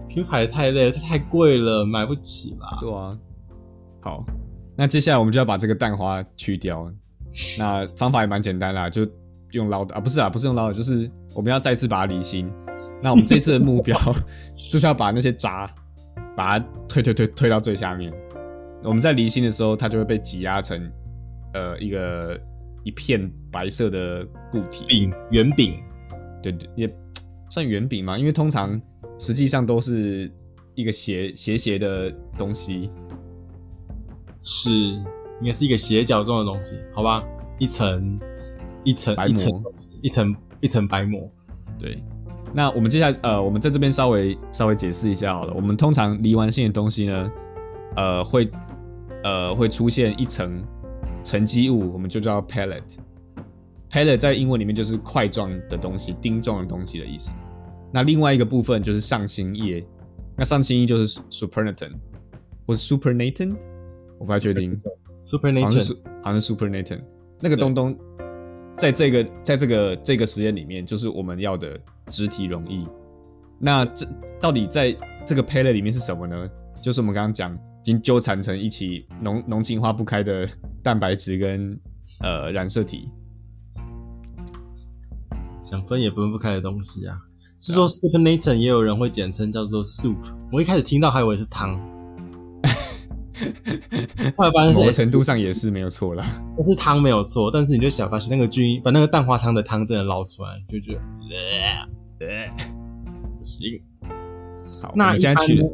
[0.10, 2.78] ，Q 牌太累了，它太贵了，买不起啦。
[2.80, 3.18] 对啊。
[4.02, 4.26] 好，
[4.76, 6.92] 那接下来我们就要把这个蛋花去掉。
[7.58, 9.08] 那方法也蛮简单啦，就
[9.52, 12.52] 用捞的啊，不是啊，不是用捞的，就是我们要再次把它离心。
[13.02, 13.98] 那我们这次的目标
[14.70, 15.70] 就是要把那些渣，
[16.36, 18.14] 把它推推推推到最下面。
[18.84, 20.92] 我们在离心的时候，它就会被挤压成
[21.54, 22.40] 呃一个
[22.84, 25.82] 一片白色的固体饼圆饼，
[26.42, 26.96] 对对，也
[27.50, 28.80] 算圆饼嘛，因为通常
[29.20, 30.32] 实际上都是
[30.76, 32.92] 一个斜斜斜的东西，
[34.44, 35.02] 是。
[35.42, 37.24] 应该是一个斜角状的东西，好吧？
[37.60, 38.20] 一层
[38.84, 41.30] 一层白膜，一层一层白膜。
[41.78, 42.04] 对，
[42.54, 45.54] 那我们接下来呃，我们在这边稍微稍微解释一下好了。
[45.54, 47.32] 我们通常离完性的东西呢，
[47.96, 48.50] 呃，会
[49.24, 50.64] 呃会出现一层
[51.24, 52.98] 沉积物，我们就叫 pellet。
[53.90, 57.34] pellet 在英文里面就是块状的东西、钉状的东西的意思。
[57.92, 59.86] 那另外一个部分就是上清液，
[60.38, 61.94] 那上清液就是 supernatant
[62.66, 63.56] 或是 supernatant，
[64.18, 64.80] 我不太确定。
[65.32, 67.02] Supernatant 好像是 Supernatant
[67.40, 67.98] 那个东东，
[68.78, 72.86] 在这个在这个这个实验里面，就是我们要的肢体容易。
[73.58, 74.06] 那这
[74.42, 76.50] 到底在这个 pellet 里面是什么呢？
[76.82, 80.48] 就是我们刚刚讲，已经纠缠成一起浓浓情化不开的
[80.84, 81.80] 蛋白质跟
[82.20, 83.08] 呃染色体，
[85.64, 87.18] 想分也分不开的东西啊。
[87.62, 90.18] 是说 Supernatant 也有人会简称叫做 soup，
[90.52, 91.80] 我一开始听到还以为是汤。
[94.36, 96.26] 后来发现，某个程度上也是没有错啦。
[96.58, 100.94] 但是汤没有错，但是你就想发现那个菌把那个蛋花汤的汤真的捞出来，就觉
[102.20, 102.48] 得，呃，
[103.40, 103.82] 不行。
[104.82, 105.68] 好，那现在去了。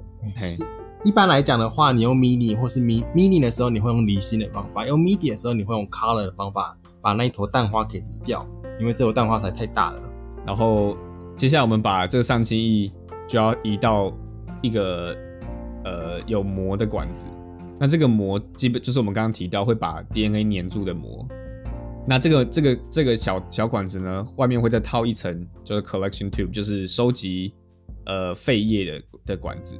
[1.03, 8.45] 一般来讲的话，你用 mini 或是 mi mini 的时候，你会用离心的方法；用 midi 的时候，你会用 color 的方法，把那一坨蛋花给离掉，
[8.79, 10.01] 因为这坨蛋花才太大了。
[10.45, 10.97] 然后
[11.37, 12.91] 接下来我们把这个上清液
[13.27, 14.11] 就要移到
[14.61, 15.15] 一个
[15.85, 17.27] 呃有膜的管子。
[17.79, 21.27] 那这个膜基本就是我们刚刚提到会把 DNA 黏住的膜。
[22.07, 27.53] 那这个这个这个小小管子呢，外面会再套一层，就是 collection tube，就是收集
[28.05, 29.75] 呃废液的的管子。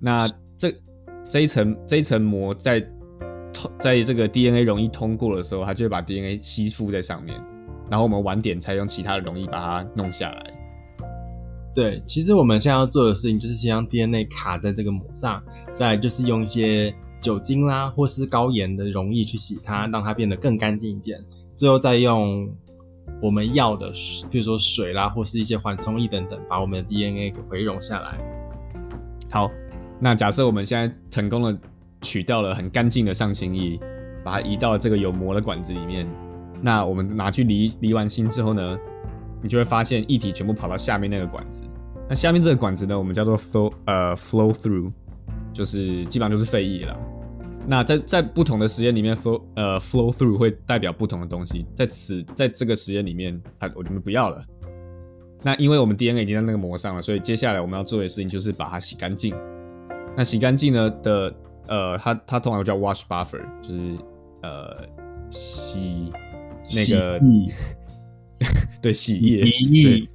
[0.00, 0.74] 那这
[1.30, 2.80] 这一层这一层膜在
[3.52, 7.40] 通在这个 DNA 容易通过的时候，它就会把 DNA 吸附在上面，
[7.88, 10.63] 然后我们晚点才用其他的溶液把它弄下来。
[11.74, 21.20] 对，其实我们现在要做的事情就是先让 DNA 卡在这个膜上，再就是用一些酒精啦，或是高盐的溶液去洗它，让它变得更干净一点。
[21.56, 22.48] 最后再用
[23.20, 23.90] 我们要的，
[24.30, 28.18] 比如说水啦，或是一些缓冲液等等，把我们的 DNA 给回溶下来。
[29.28, 29.50] 好，
[29.98, 31.58] 那假设我们现在成功的
[32.02, 33.80] 取掉了很干净的上清液，
[34.24, 36.08] 把它移到这个有膜的管子里面。
[36.62, 38.78] 那我们拿去离离完心之后呢，
[39.44, 41.62] 你就会发现液体全部跑到下面那个管子。
[42.08, 44.90] 那下面这个管子呢，我们叫做 flow 呃 flow through，
[45.52, 46.98] 就是基本上就是废液了。
[47.66, 51.66] 那在在不同的实验里面，flow 呃 flow through 会代表不同的东西。
[51.74, 54.42] 在此在这个实验里面，它我们不要了。
[55.42, 59.34] 那因为我们 DNA 已经在那个膜上了，所以接下来我们要做的事情就是把它洗干净。
[60.16, 61.34] 那洗干净呢的
[61.66, 63.96] 呃，它它通常叫 wash buffer，就是
[64.42, 64.86] 呃
[65.30, 66.10] 洗
[66.74, 67.20] 那个
[68.52, 69.40] 洗对洗液，
[69.82, 70.08] 对，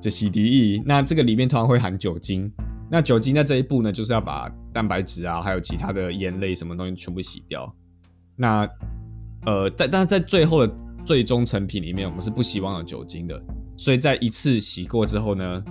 [0.00, 0.82] 就洗涤液。
[0.84, 2.50] 那这个里面通常会含酒精。
[2.90, 7.72] 那酒精在这一步呢，就是要把蛋白质啊，还有其他的盐类什么东西全部洗掉。
[8.34, 8.68] 那
[9.46, 13.40] 呃，但但是在最后的最终成品里面，我们是不希望有酒精的。
[13.76, 15.64] 所以在一次洗过之后呢，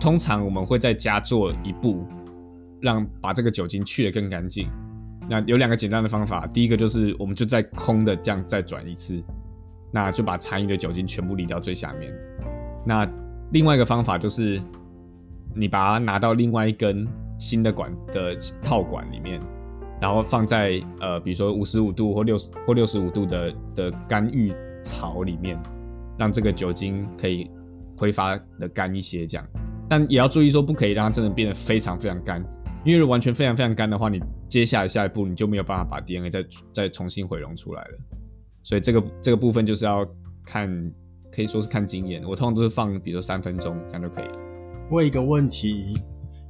[0.00, 2.06] 通常我们会再加做一步，
[2.80, 4.68] 让把这个酒精去得更干净。
[5.28, 9.22] 那有两个简单的方法，第一个就是我们就在空的这样再转一次，
[9.92, 12.12] 那就把残余的酒精全部离掉最下面。
[12.84, 13.08] 那
[13.52, 14.60] 另外一个方法就是。
[15.54, 17.06] 你把它拿到另外一根
[17.38, 19.38] 新的管的套管里面，
[20.00, 24.50] 然后放在呃，比如说五十五度或六十或六十五度的的干浴
[24.82, 25.62] 槽里面，
[26.18, 27.50] 让这个酒精可以
[27.98, 29.46] 挥发的干一些，这样。
[29.90, 32.42] 但也要注意说，不可以让它真的变得非常非常干，
[32.82, 37.98] 因为完全非常非常干的话，你接下来下一步你就没有办法把 DNA 再再重新回溶出来了。
[38.62, 40.06] 所以这个这个部分就是要
[40.44, 40.92] 看，
[41.30, 42.22] 可以说是看经验。
[42.24, 44.38] 我通常都是放，比如说三分钟这样就可以了。
[44.90, 45.98] 问一个问题，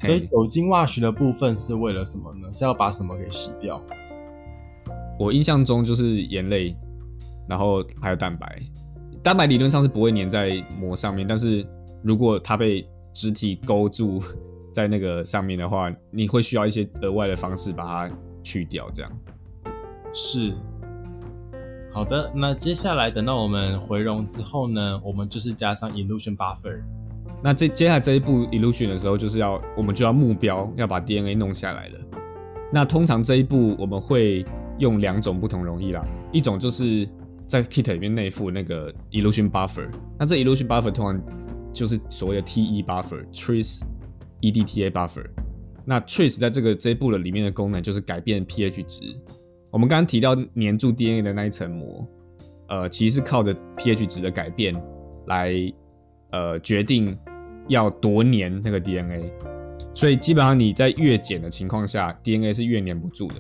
[0.01, 2.53] 所以酒精 wash 的部分是为了什么呢？
[2.53, 3.81] 是要把什么给洗掉？
[5.19, 6.77] 我印象中就是盐类，
[7.49, 8.61] 然后还有蛋白。
[9.23, 11.65] 蛋白理论上是不会粘在膜上面，但是
[12.03, 14.21] 如果它被肢体勾住
[14.73, 18.91] 在那个上面的话，你会需要一些额外的方式把它去掉。
[18.91, 19.13] 这样
[20.13, 20.55] 是
[21.93, 22.33] 好的。
[22.35, 26.81] 那接下来等到我们回溶之后呢，我们就是加上 elution buffer。
[27.43, 31.99] 那这接下来这一步 elution 的时候，就是要我们就要目标要把 DNA 弄下来了。
[32.73, 34.47] 那通常这一步我们会
[34.79, 36.03] 用两种不同溶液啦，
[36.33, 37.07] 一种就是
[37.47, 39.91] 在 kit 里面内附那个 elution buffer。
[40.19, 41.23] 那这 elution buffer 通常
[41.73, 43.83] 就是所谓的 TE buffer，trace
[44.41, 45.27] EDTA buffer。
[45.85, 49.17] 那 trace 在这个这一步的里面的功能就是改变 pH 值。
[49.73, 52.07] 我们刚刚提到黏住 DNA 的那一层膜，
[52.69, 54.73] 呃，其实是靠着 pH 值的改变
[55.27, 55.53] 来
[56.31, 57.19] 呃决定。
[57.69, 59.33] 要多粘那个 DNA，
[59.95, 63.37] 所以基本上你在越碱的情况下，DNA 是越粘不住的。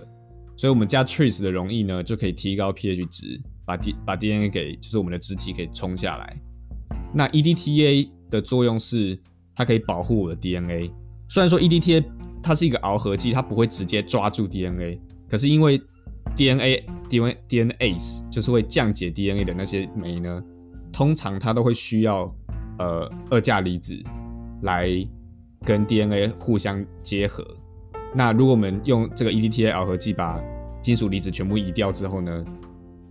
[0.57, 6.40] 所以我们加 Trace 的溶液呢，就可以提高 pH 值，把 D 把 DNA 给就是我们的肢体给冲下来。
[7.12, 9.18] 那 EDTA 的作用是
[9.57, 10.92] 它可以保护我的 DNA。
[11.29, 12.05] 虽然说 EDTA
[12.40, 15.83] 它是一个螯合剂，它不会直接抓住 DNA，可是因为
[16.37, 20.42] DNA DNA DNase 就是会降解 DNA 的那些酶呢，
[20.92, 22.35] 通常它都会需要。
[22.79, 23.95] 呃，二价离子
[24.62, 24.88] 来
[25.64, 27.47] 跟 DNA 互相结合。
[28.14, 30.42] 那如果我们用这个 EDTA 螯合剂把
[30.81, 32.45] 金属离子全部移掉之后呢，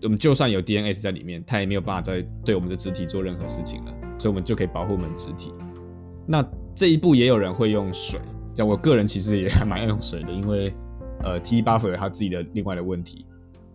[0.02, 3.94] 我们就算有 DNA 在里面，它也没有办法再对我们的肢体做任何事情了。
[4.18, 5.54] 所以，我们就可以保护我们的质体。
[6.28, 6.44] 那
[6.76, 8.20] 这一步也有人会用水，
[8.54, 10.74] 像我个人其实也还蛮爱用水的，因为
[11.24, 13.26] 呃，TE buffer 有它自己的另外的问题。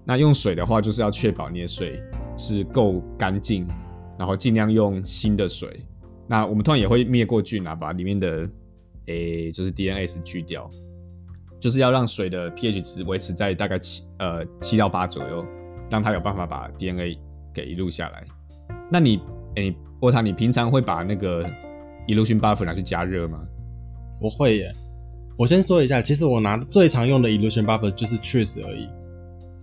[0.05, 2.01] 那用水的话，就是要确保你的水
[2.37, 3.67] 是够干净。
[4.19, 5.69] 然后尽量用新的水，
[6.27, 8.49] 那我们通常也会灭过菌啊，把里面的
[9.09, 10.71] 诶、就是 DNase 去掉，
[11.61, 15.45] 就是要让水的 pH 值维持在大概七呃七到八左右，
[15.91, 17.19] 让它有办法把 DNA
[17.53, 18.25] 给录下来。
[18.91, 19.21] 那你
[19.57, 21.45] 诶，沃、塔，你平常会把那个
[22.09, 23.47] elution buffer 拿去加热吗？
[24.19, 24.73] 不会耶。
[25.37, 28.89] 我先说一下，其实我拿最常用的 illusion buffer 就是 Trace 而已，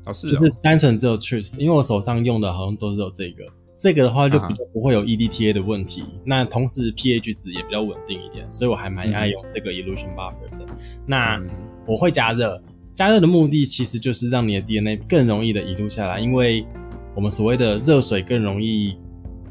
[0.05, 3.43] 哦是哦，就是单纯只有 Trace，因为我手上用的好像都是有这个。
[3.75, 6.21] 这个的话就比较不会有 EDTA 的问题，uh.
[6.25, 10.65] 那同时 pH 值也比较稳定一点，所以我还蛮爱用这个 illusion buffer 的。
[11.07, 11.41] 那
[11.88, 12.62] 我会加热，
[12.93, 16.63] 加热的目的其实就是让你的 DNA 更容易的移录下来，因为
[17.15, 18.95] 我们所谓的热水更容易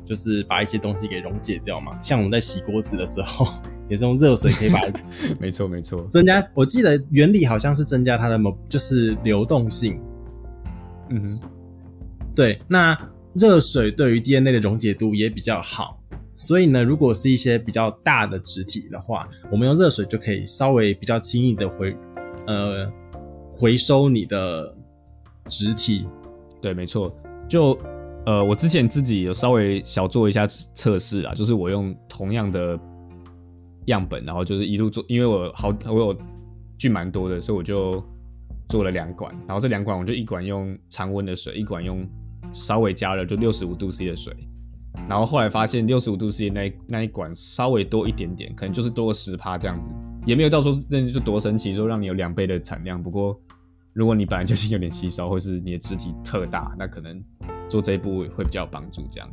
[0.06, 2.00] 就是把一些东西给溶解掉嘛。
[2.00, 3.48] 像我们在洗锅子的时候，
[3.92, 5.00] 也是用热水可以把它
[5.38, 6.42] 没错没错，增加。
[6.54, 10.00] 我记得原理好像是增加它的某就是流动性。
[11.10, 11.48] 嗯哼，
[12.34, 12.98] 对，那。
[13.34, 15.98] 热水对于 DNA 的溶解度也比较好，
[16.36, 21.96] 所以呢，如果是一些比较大的植体的话，我们用热水就可以稍微比较轻易的回，
[22.46, 22.86] 呃，
[23.56, 24.76] 回收你的
[25.48, 26.06] 植体。
[26.60, 27.10] 对，没错。
[27.48, 27.74] 就
[28.26, 32.78] 呃，我之前自己有稍微小做一下测试啊，就是我用同样的
[33.86, 36.18] 样本，然后就是一路做，因为我好我有
[36.78, 38.02] 菌蛮多的，所以我就
[38.68, 42.06] 做了两管，然后这两管我就一管用常温的水，一管用
[42.52, 44.34] 稍微加热就六十五度 C 的水。
[45.08, 49.90] 然后后来发现六十五度 C 那一那一管稍微多一点点，可能就是多个十趴这样子，
[50.26, 53.02] 也没有到时候那就多神奇，说让你有两倍的产量。
[53.02, 53.40] 不过
[53.94, 57.22] 如果你本来就是有点稀少，或是你的肢体特大，那可能
[57.70, 59.02] 做这一步会比较有帮助。
[59.10, 59.30] 这样，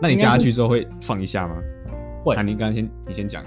[0.00, 1.60] 那你加下去之后会放一下吗？
[2.22, 2.34] 会。
[2.36, 3.44] 那你刚刚先你先讲。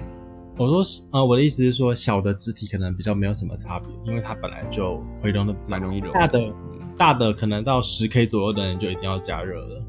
[0.55, 6.13] 我说呃，我的意思是说，小的肢体可能比较没有什么差别，因为它本来就回笼的蛮容易融。
[6.13, 6.53] 大的
[6.95, 9.83] 大的可能到十 K 左右的人就一定要加热了。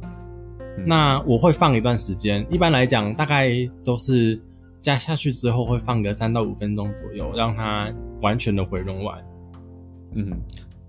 [0.87, 3.51] 那我会放一段时间，一般来讲，大概
[3.85, 4.40] 都是
[4.81, 7.92] 加下去之后会放个三到五分钟左右，让它
[8.23, 9.23] 完全的回笼完。
[10.14, 10.33] 嗯，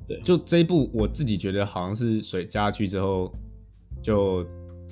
[0.07, 3.29] 对，就这一步，我自己觉得好像是水加下去之后，
[4.01, 4.45] 就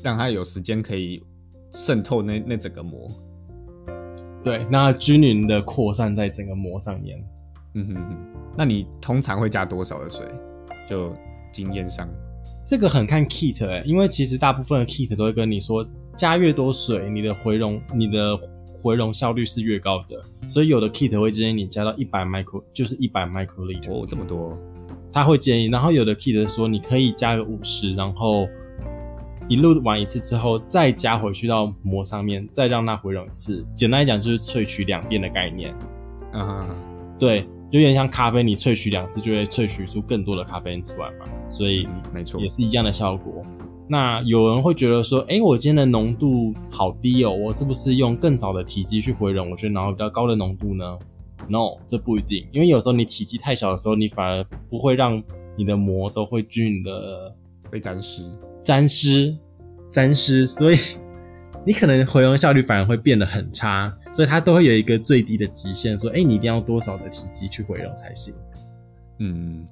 [0.04, 1.24] 让它有时间可以
[1.74, 3.10] 渗透那那整个膜。
[4.44, 7.18] 对，那均匀的扩散在整个膜上面。
[7.74, 8.18] 嗯哼哼，
[8.58, 10.26] 那你通常会加多少的水？
[10.88, 11.14] 就
[11.52, 12.08] 经验上。
[12.66, 18.38] 这个很看 kit 诶、欸，因为其实大部分的 kit 都会跟你说，加越多水，你的回溶你的
[18.74, 20.22] 回溶效率是越高的。
[20.48, 23.92] 所以有的 kit 会建议你加到一百 micro，就是一百 microliter。
[23.92, 24.58] 哦，这么多，
[25.12, 25.68] 他会建议。
[25.68, 28.48] 然后有的 kit 说你可以加个五十，然后
[29.48, 33.66] 一路完一次之后再加回去到膜上面，再让它回笼一次。
[33.76, 35.74] 简单来讲就是萃取两遍的概念。
[36.34, 36.76] 嗯哼，
[37.20, 37.48] 对。
[37.72, 43.44] 有点像咖啡，你萃取两次就会萃取出更多的咖啡因出来嘛，所以没错，也是一样的效果。
[43.88, 51.00] 那有人会觉得说，哎、欸，我今天的浓度好低哦，我是不是用更早的体积去回笼，我觉得拿到比较高的浓度呢
[51.48, 55.24] ？No，这不一定，因为有时候你体积太小的时候，你反而不会让
[55.56, 57.36] 你的膜都会均匀的
[57.72, 58.22] 被沾湿、
[58.63, 59.38] 沾湿、
[59.91, 60.78] 沾湿，所以。
[61.65, 68.34] 你可能回笼效率反而会变得很差，所以它都会有一个最低的极限，说，哎、你一定要多少的体积去回笼才行。
[69.19, 69.63] 嗯，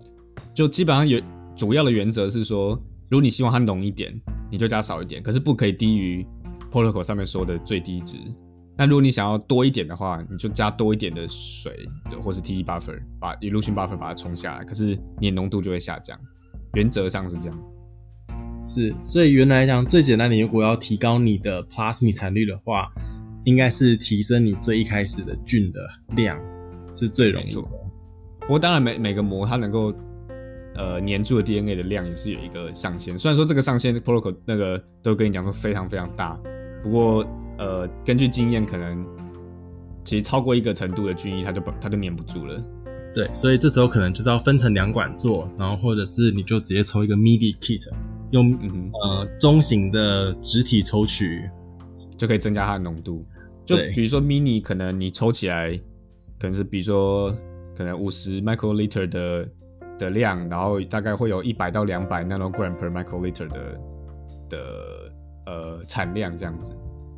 [0.54, 1.20] 就基本上有
[1.54, 4.18] 主要的原则是说，如果你希望它浓一点，
[4.50, 6.26] 你就加少一点，可是不可以低于
[6.72, 8.18] protocol 上面说的最低值。
[8.78, 11.74] 那如果你想要多一点的话，你就加多一点的水，
[12.24, 16.18] 或是 TE buffer 把 E lucin buffer 把它冲下来，可是你的浓度就会下降。
[16.76, 17.64] 原则上是这样。
[18.62, 22.88] 是，所以原来来讲，最简单的，你如果要提高你的 plasmid 产率的话，
[23.44, 25.80] 应该是提升你最一开始的菌的
[26.16, 26.40] 量，
[26.94, 27.62] 是最容易的。
[28.42, 29.92] 不过当然每，每每个膜它能够
[30.76, 33.18] 呃粘住的 DNA 的量也是有一个上限。
[33.18, 36.40] 虽然说这个上限 protocol 那个都跟你讲说非常非常大，
[36.84, 37.26] 不过
[37.58, 39.04] 呃根据经验，可能
[40.04, 42.64] 其实超过一个程度的菌液，它就它就粘不住了。
[43.16, 47.90] 对，所以这时候可能就是要分成两管做，然后或者是你就直接抽一个 midi kit。
[48.32, 51.50] 用嗯呃中型的植体抽取
[52.18, 53.26] 就可以增加它的浓度。
[53.66, 55.72] 就比如说 mini，可能你抽起来
[56.40, 57.30] 可能是比如说
[57.76, 59.50] 可能五十 microliter 的
[59.98, 63.82] 的量，然后大概会有一百到两百 nanogram per microliter 的
[64.50, 65.14] 的
[65.46, 66.74] 呃产量这样子。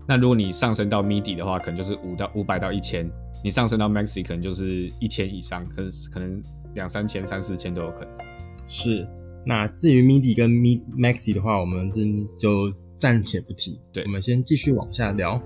[0.06, 3.08] 那如果你上升到 midi 的话，可能就是五到五百到一千；
[3.42, 6.44] 你上升到 maxi 可能就是一千以上，可是可能
[6.76, 8.10] 两三千、三四千都有可能。
[8.68, 9.08] 是。
[9.46, 12.02] 那至于 MIDI 跟 MID Maxi 的话，我们这
[12.38, 13.80] 就暂且不提。
[13.92, 15.42] 对，我们先继续往下聊。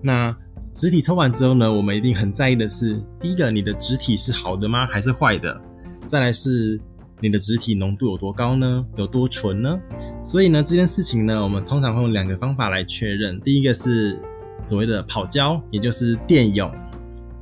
[0.00, 0.36] 那
[0.74, 4.86] 植体抽完之后呢，我们一定很在意的是，第一个，你的植体是好的吗？
[4.86, 5.60] 还是坏的？
[6.06, 6.80] 再来是
[7.20, 8.86] 你的植体浓度有多高呢？
[8.96, 9.80] 有多纯呢？
[10.24, 13.40] 所以呢，这件事情呢，我们通常会用两个方法来确认。
[13.40, 14.16] 第一个是
[14.60, 16.70] 所谓的跑胶，也就是电泳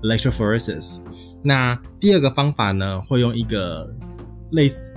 [0.02, 1.00] （electrophoresis）。
[1.42, 3.86] 那第二个方法呢，会用一个
[4.52, 4.90] 类似。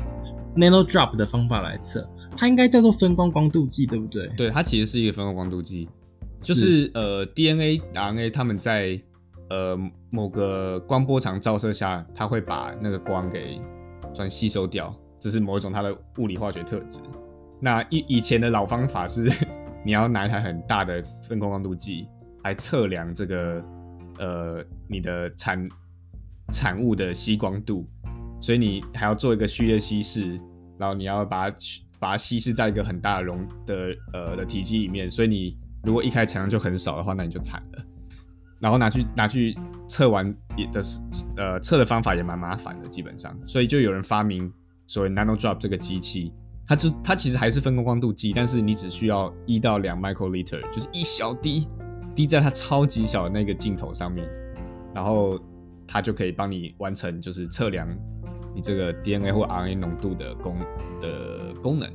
[0.55, 4.27] Nano Drop 的方法来测，它应该叫做分光光度计，对不对？
[4.37, 5.89] 对，它其实是一个分光光度计，
[6.41, 9.01] 就是呃 DNA、RNA 它们在
[9.49, 9.77] 呃
[10.11, 13.59] 某个光波长照射下，它会把那个光给
[14.13, 16.99] 转吸收掉，这是某一种它的物理化学特质。
[17.59, 19.27] 那以以前的老方法是，
[19.83, 22.07] 你要拿一台很大的分光光度计
[22.43, 23.63] 来测量这个
[24.19, 25.67] 呃你的产
[26.51, 27.87] 产物的吸光度。
[28.43, 30.37] 所以你还要做一个序列稀释，
[30.77, 31.57] 然后你要把它
[31.97, 35.09] 把它稀释在一个很大的容的呃的体积里面。
[35.09, 37.85] 所以你如果一开产量就很少的话，那你就惨了。
[38.59, 40.83] 然后拿去拿去测完也的
[41.37, 43.33] 呃测的方法也蛮麻烦的，基本上。
[43.47, 44.51] 所以就有人发明
[44.87, 46.33] 所谓 Nano Drop 这个机器，
[46.67, 51.65] 它就它其实还是分光光度计，但是你只需要一到两 microliter，就是一小滴
[52.13, 54.27] 滴在它超级小的那个镜头上面，
[54.93, 55.39] 然后
[55.87, 57.87] 它就可以帮你完成就是测量。
[58.53, 60.55] 你这个 DNA 或 RNA 浓度的功
[61.01, 61.89] 的功能，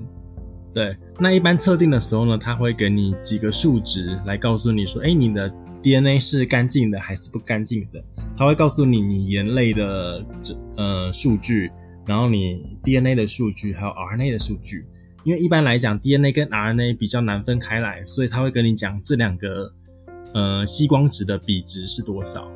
[0.75, 5.51] 对，那一般测定的时候呢，它会给你几个数值来告诉你说，哎，你的
[5.83, 8.03] DNA 是干净的还是不干净的？
[8.37, 11.71] 它会告诉你你盐类的这呃数据，
[12.07, 14.85] 然后你 DNA 的数据还有 RNA 的数据。
[15.25, 19.71] 因为一般来讲，DNA 跟 RNA 比较难分开来，所以他会跟你讲这两个
[20.33, 22.51] 呃吸光值的比值是多少，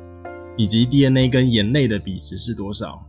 [0.57, 3.05] 以及 DNA 跟盐类的比值是多少，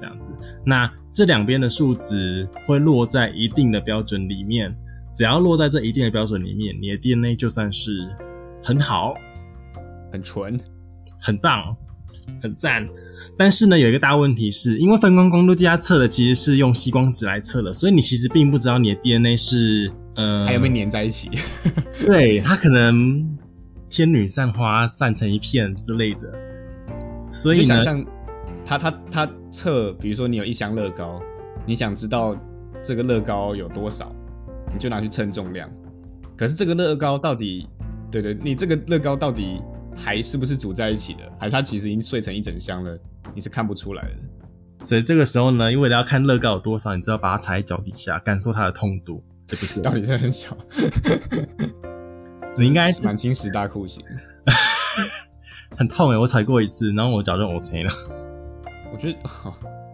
[0.00, 0.30] 这样子。
[0.64, 4.74] 那这两边的数值会落在一定的标准里面，
[5.14, 8.08] 只要落在这一定的标准里面，你的 DNA 就算是
[8.62, 9.14] 很好、
[10.12, 10.58] 很纯、
[11.20, 11.76] 很棒。
[12.42, 12.86] 很赞，
[13.38, 21.30] 但是呢，有一个大问题是，因为分光光度计它测的其实是用吸光纸来测的，所以你其实并不知道你的 DNA 是呃还有没有粘在一起。
[22.04, 23.24] 对，它可能
[23.88, 26.20] 天女散花散成一片之类的。
[27.30, 27.80] 所以呢，
[28.70, 31.20] 想象它它它测，比如说你有一箱乐高，
[31.66, 32.36] 你想知道
[32.82, 34.14] 这个乐高有多少，
[34.72, 35.68] 你就拿去称重量。
[36.36, 37.68] 可是这个乐高到底，
[38.10, 39.60] 对对，你这个乐高到底。
[39.96, 41.20] 还是不是组在一起的？
[41.38, 42.96] 还是它其实已经碎成一整箱了？
[43.34, 44.16] 你是看不出来的。
[44.82, 49.80] 所以这个时候呢，因为你要看乐高有多少，你知道把它踩在脚底下，感受它的痛度，是不是？
[49.82, 50.56] 到底是很小？
[52.56, 54.02] 你应该满清十大酷刑，
[55.76, 56.16] 很痛哎！
[56.16, 57.92] 我踩过一次，然后我脚就 OK 了。
[58.92, 59.18] 我觉得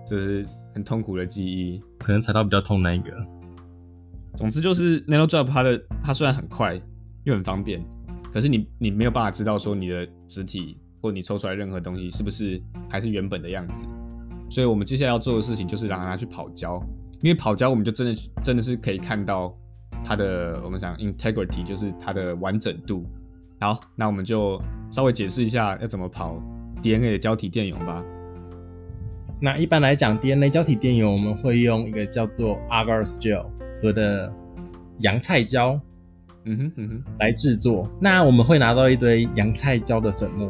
[0.07, 3.11] 这是很痛苦的记忆，可能踩到比较痛那一个。
[4.37, 6.81] 总之就是 Nano Drop 它的它虽然很快
[7.25, 7.85] 又很方便。
[8.33, 13.87] 可是你你没有办法知道说你的肢体或你抽出来任何东西是不是还是原本的样子，
[14.51, 16.79] 所以我们接下来要做的事情就是让它去跑胶，
[17.23, 19.57] 因为跑胶我们就真的真的是可以看到
[20.05, 23.07] 它的我们讲 integrity 就是它的完整度。
[23.59, 26.39] 好，那我们就稍微解释一下要怎么跑
[26.83, 28.05] DNA 的胶体电泳吧。
[29.41, 34.33] 那一般来讲，DNA 胶体电泳我们会用一个叫做 agar-agar gel，所谓的
[35.01, 35.79] 洋菜胶。
[36.49, 37.91] 嗯哼嗯哼，来制作。
[38.01, 40.49] 那我们会拿到一堆洋菜胶的粉末。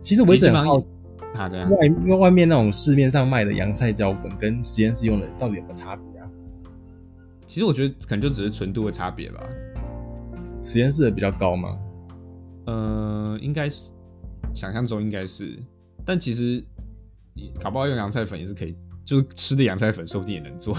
[0.00, 0.98] 其实我一直很好奇，
[1.34, 6.26] 它这样外因为外面那种市面上卖的洋菜胶粉跟实验室用的到底有没有差别啊？
[7.46, 9.40] 其实我觉得可能就只是纯度的差别吧。
[10.62, 11.78] 实验室的比较高吗？
[12.64, 13.92] 呃，应该是，
[14.54, 15.58] 想象中应该是。
[16.06, 16.71] 但其实你
[17.60, 20.76] 搞不好用洋菜粉也是可以，就是吃的洋菜粉说不定也能做。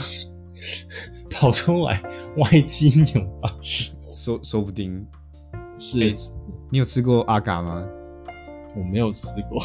[1.29, 2.01] 跑出来
[2.37, 3.53] 歪七扭八。
[4.15, 5.05] 说说不定
[5.79, 6.15] 是、欸。
[6.71, 7.85] 你有吃过阿嘎吗？
[8.75, 9.61] 我没有吃过。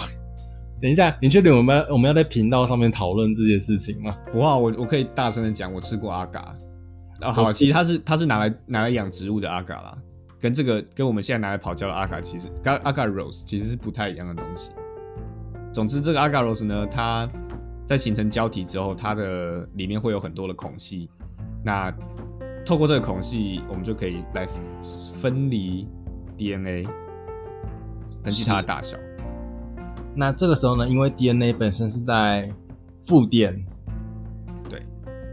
[0.80, 4.16] 等一下，你确定我们我们要在频道上面讨论这件事情吗？
[4.32, 6.56] 不啊，我我可以大声的讲，我吃过阿嘎。
[7.20, 9.98] 啊，好，其实它是它是拿来拿来养植物的阿嘎啦，
[10.40, 14.70] 跟这个跟我们现在拿来跑焦的阿嘎，其实跟阿嘎 rose 其实是不太一样的东西。
[15.72, 17.28] 总之，这个阿嘎 rose 呢，它
[17.84, 21.08] 在形成胶体之后，它的里面会有很多的孔隙。
[21.64, 21.92] 那
[22.64, 24.46] 透过这个孔隙，我们就可以来
[25.14, 25.86] 分离
[26.36, 26.86] DNA，
[28.22, 28.96] 根据它的大小。
[30.14, 32.50] 那这个时候呢，因为 DNA 本身是在
[33.06, 33.64] 负电，
[34.68, 34.82] 对，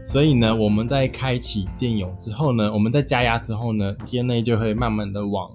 [0.04, 5.50] 所以呢，我们在开启电泳之后呢，我们在加压之后呢，DNA 就会慢慢的往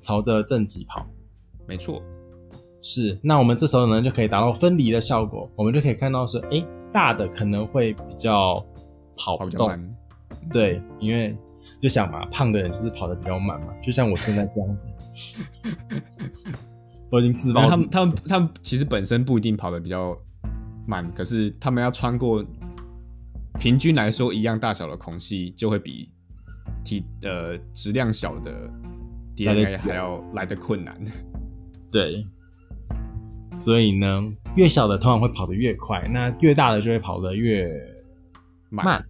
[0.00, 1.04] 朝着正极跑。
[1.66, 2.02] 没错，
[2.82, 3.18] 是。
[3.22, 5.50] 那我们这时候呢，就可以达到分离的效果。
[5.56, 8.64] 我们就可以看到说，哎，大的可能会比较
[9.16, 9.70] 跑不动。
[10.52, 11.36] 对，因为
[11.80, 14.86] 就想嘛，胖的人就是跑得比较慢嘛，就像我现在这样子，
[17.10, 17.68] 我已经自爆。
[17.68, 20.16] 他们他们他们其实本身不一定跑得比较
[20.86, 22.44] 慢，可是他们要穿过
[23.58, 26.10] 平均来说一样大小的孔隙，就会比
[26.82, 28.70] 体呃质量小的
[29.36, 30.98] DNA 还要来的困难。
[31.92, 32.26] 对，
[33.56, 34.22] 所以呢，
[34.54, 37.70] 越小的通常会跑得越快，那越大的就会跑得越
[38.70, 38.84] 慢。
[38.86, 39.04] 慢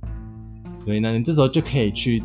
[0.72, 2.22] 所以呢，你这时候就可以去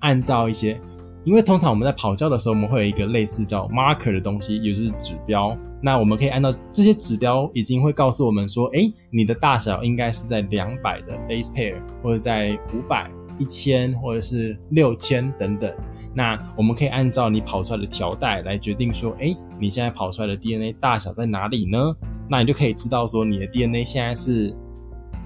[0.00, 0.80] 按照一些，
[1.24, 5.56] 因为通常我们在跑焦的时候，我们会有一个类似叫 marker 的东西，也就是指标。
[5.82, 15.70] 那我们可以按照这些指标，已经会告诉我们说，哎，你的大小应该是在两百的 base pair，或者在五百、一千，或者是六千等等。
[16.14, 21.94] 那我们可以按照你跑出来的条带来决定说，哎，你现在跑出来的 DNA 大小在哪里呢？
[22.30, 24.54] 那你就可以知道说，你的 DNA 现在是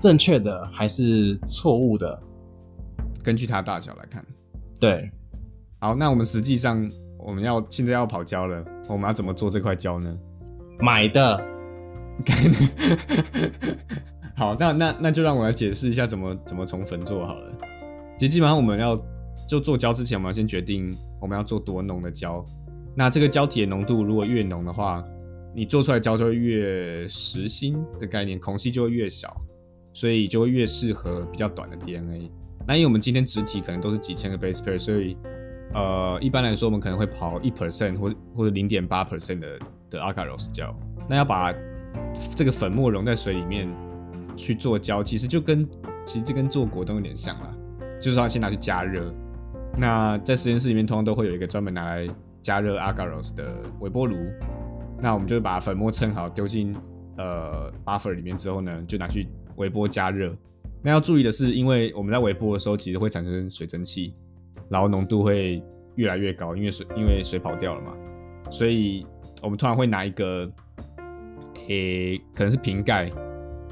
[0.00, 2.18] 正确的还是错误的。
[3.22, 4.24] 根据它大小来看，
[4.80, 5.10] 对，
[5.78, 10.16] 好，那我们实际上我们要现在要跑胶了，我们要怎么做这块胶呢？
[10.80, 11.36] 买的，
[14.34, 17.52] 好，那那那就让我来解释一下怎么怎么从粉做好了。
[18.16, 18.98] 其实基本上我们要
[19.48, 22.44] 就做胶之前，我们要先决定我们要做多浓的胶。
[22.94, 25.02] 那这个胶体的浓度如果越浓的话，
[25.54, 29.34] 你做出来胶就会越实心的概念，孔隙就会越小，
[29.94, 32.30] 所以就会越适合比较短的 DNA。
[32.66, 35.16] 那因为我们今天质体可能都是几千个 base pair，所以
[35.72, 40.78] 呃一般来说我们可能会跑一 percent 或或者零点八 percent 的的 a g a r o s 胶。
[41.08, 41.54] 那要把
[42.36, 43.66] 这个粉末溶在水里面，
[44.36, 45.66] 去做胶，其实就跟
[46.04, 47.56] 其实就跟做果冻有点像啦，
[47.98, 49.10] 就是说先拿去加热。
[49.78, 52.06] 那在实验室里面，通常都会有一个专门拿来
[52.42, 54.16] 加热 Agaros 的微波炉。
[55.00, 56.76] 那我们就把粉末称好，丢进
[57.16, 60.36] 呃 buffer 里面之后呢，就拿去微波加热。
[60.82, 64.14] 那要注意的是，因为我们在微波的时候，其实会产生水蒸气，
[64.68, 65.62] 然后浓度会
[65.94, 67.92] 越来越高，因为水因为水跑掉了嘛。
[68.50, 69.06] 所以
[69.42, 70.50] 我们通常会拿一个，
[71.68, 73.08] 诶、可能是瓶盖。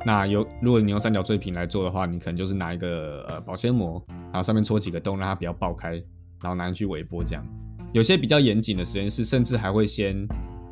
[0.06, 5.94] 那有如果你用三角锥瓶来做的话，你可能就是拿一个呃保鲜膜，然后上面戳几个洞，让它比较爆开，
[6.40, 7.44] 然后拿去微波这样。
[7.92, 10.24] 有些比较严谨的实验室，甚至还会先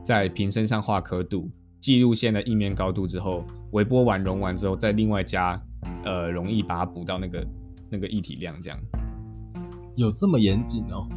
[0.05, 5.61] 在瓶身上画刻度，记录线的液面高度之后，微波完熔完之后，再另外加
[6.05, 7.45] 呃溶液把它补到那个
[7.91, 8.79] 那个液体量，这样。
[9.97, 11.09] 有这么严谨哦？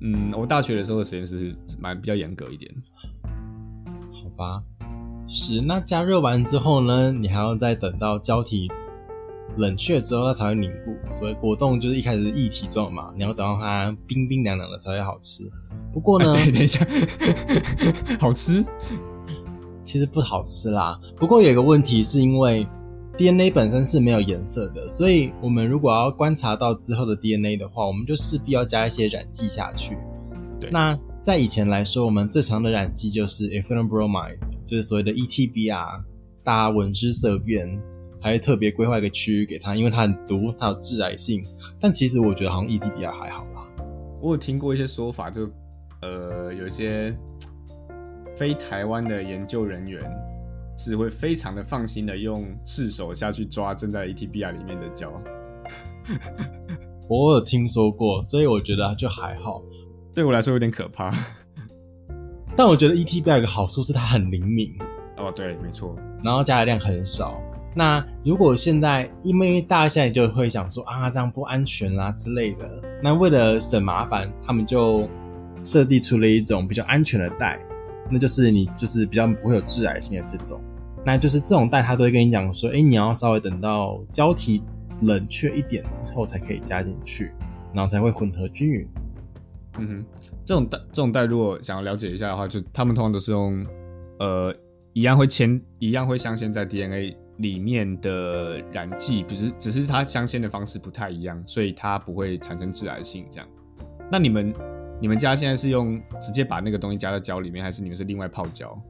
[0.00, 2.72] 嗯，我大学的时候的实验室是蛮比较严格一点。
[4.12, 4.62] 好吧，
[5.32, 5.60] 是。
[5.60, 8.70] 那加热完之后呢，你还要再等到胶体
[9.56, 10.94] 冷却之后，它才会凝固。
[11.12, 15.50] 所以果冻就是一开始是液体状嘛，你要等到它冰冰凉凉的才会好吃。
[15.92, 16.86] 不过呢，对，等一下，
[18.20, 18.64] 好吃？
[19.84, 20.98] 其实不好吃啦。
[21.16, 22.66] 不过有一个问题，是因为
[23.18, 29.98] DNA 本身是没有颜色的，所以我们如果要观察到之后的 DNA 的话，我们就势必要加一些染剂下去。
[30.60, 34.38] 对，那在以前来说，我们最常的染剂就是 ethylene bromide，
[34.72, 36.02] 就是所谓的 ETBR，
[36.42, 37.78] 大家闻之色变，
[38.22, 41.44] 还特别规划一个区域给它，因为它很毒，它有致癌性。
[41.78, 43.66] 但其实我觉得好像 ETBR 还好啦。
[44.22, 45.46] 我有听过一些说法，就。
[46.00, 47.14] 呃，有一些
[48.34, 50.00] 非台湾的研究人员
[50.76, 55.22] 是会非常的放心的用赤手下去抓正在 ETBR 里面的胶。
[57.08, 59.62] 我有听说过，所以我觉得就还好。
[60.14, 61.14] 对我来说有点可怕。
[62.56, 64.74] 但我觉得 ETBR 有个好处是它很灵敏。
[65.16, 65.96] 哦，对，没错。
[66.22, 67.40] 然后加的量很少。
[67.74, 72.68] 那如果现在因为大家现在就会想说啊，这样不安全啦之类的，
[73.02, 75.08] 那为了省麻烦，他们就。
[75.64, 77.56] 设计出了一种比较安全的袋，
[78.10, 80.60] 那就是你就是比较不会有致癌性的这种，
[81.06, 84.60] 那就是这种袋，它都会跟你讲说，哎、欸，你要稍微等到胶体
[85.02, 87.30] 冷却一点之后才可以加进去，
[87.72, 88.84] 然后才会混合均匀。
[89.78, 90.04] 嗯哼，
[90.44, 93.66] 这种袋这种袋如果想要了解一下的话，就他们通常都是用
[94.18, 94.54] 呃
[94.92, 103.48] 一样会牵一样会镶嵌在 DNA 里面的染剂，不是只是它镶嵌的方式不太一样，所以它不会产生致癌性这样。
[104.10, 104.52] 那你们？
[105.00, 108.80] 你们家现在是用直接把那个东西加在胶里面，还是你们是另外泡胶？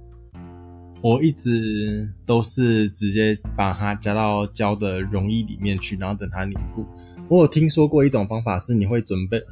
[1.00, 6.84] 我一直都是直接把它加到胶的溶液里面去，然后等它凝固。
[7.30, 9.42] 我有听说过一种方法是，你会准备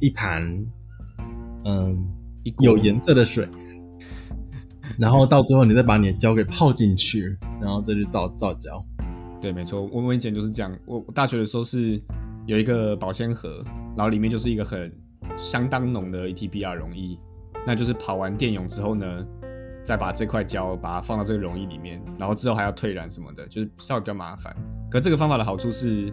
[0.00, 0.42] 一盘，
[1.64, 2.06] 嗯，
[2.60, 3.48] 有颜色的水，
[4.98, 8.82] 然后到最后你再把你的胶给泡进去，然后再去倒造胶。
[9.40, 10.76] 对，没错，我我以前就是这样。
[10.86, 12.00] 我大学的时候是
[12.46, 13.62] 有一个保鲜盒，
[13.96, 14.92] 然后里面就是一个很。
[15.36, 17.16] 相当浓的 ETBR 溶液，
[17.64, 19.06] 那就是跑完电泳之后呢，
[19.84, 24.56] 再把这块胶把它放到这个溶液里面，然后之后还要退染什么的，就是稍微比较麻烦。
[24.90, 26.10] 可这个方法的好处是，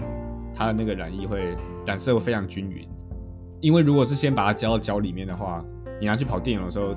[0.53, 1.55] 它的那个染液会
[1.87, 2.87] 染色会非常均匀。
[3.61, 5.63] 因为如果是先把它浇到胶里面的话，
[5.99, 6.95] 你拿去跑电泳的时候，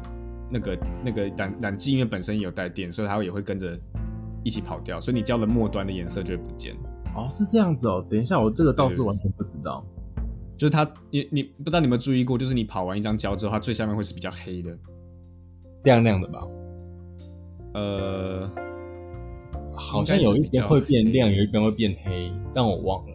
[0.51, 3.79] 那个那个染染剂因为本身也有带电，所以它也会跟着
[4.43, 6.75] 一起跑掉，所以你胶的末端的颜色就会不见。
[7.15, 8.05] 哦，是这样子哦。
[8.09, 9.85] 等一下，我这个倒是完全不知道。
[10.57, 14.77] 就是它，你你不知道你有没有注意过，就是你跑完一张胶之后，它最下面会是比较黑的，
[15.85, 16.41] 亮亮的吧？
[17.75, 18.51] 呃，
[19.73, 23.13] 好像有一边会变亮，有一边会变黑，但我忘了。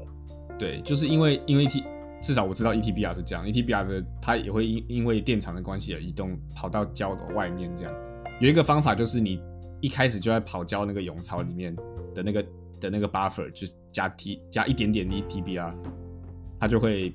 [0.57, 1.83] 对，就是因为因为 T
[2.23, 7.93] 至少我知道 ETBR 是这样，ETBR 的它也会因因为电场的关系而移动，跑到胶的外面这样。
[8.39, 9.39] 有一个方法就是你
[9.81, 11.75] 一开始就在跑胶那个泳槽里面
[12.15, 12.43] 的那个
[12.79, 15.73] 的那个 buffer，就是加 T 加一点点 ETBR，
[16.59, 17.13] 它就会。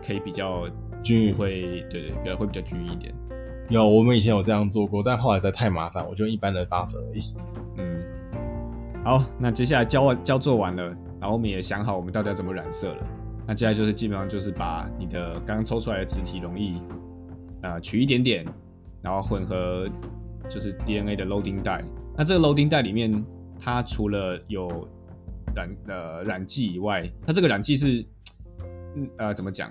[0.00, 0.64] 可以比较
[1.02, 3.12] 均匀，会对对，比较会比较均匀一点。
[3.68, 7.34] 有，我们以前有这样做过，但后来实在太麻烦，我就一般的 buffer 而已。
[7.78, 8.00] 嗯，
[9.04, 10.84] 好，那接下来胶完胶做完了，
[11.20, 13.06] 然后我们也想好我们到底要怎么染色了。
[13.48, 16.74] 那接下来就是基本上就是把你的刚抽出来的质体溶液，
[17.62, 18.44] 呃，取一点点，
[19.00, 19.88] 然后混合
[20.48, 21.82] 就是 DNA 的 loading 带。
[22.14, 23.24] 那这个 loading 带里面，
[23.58, 24.86] 它除了有
[25.56, 28.04] 染呃染剂以外，它这个染剂是。
[28.96, 29.70] 嗯，呃，怎么讲？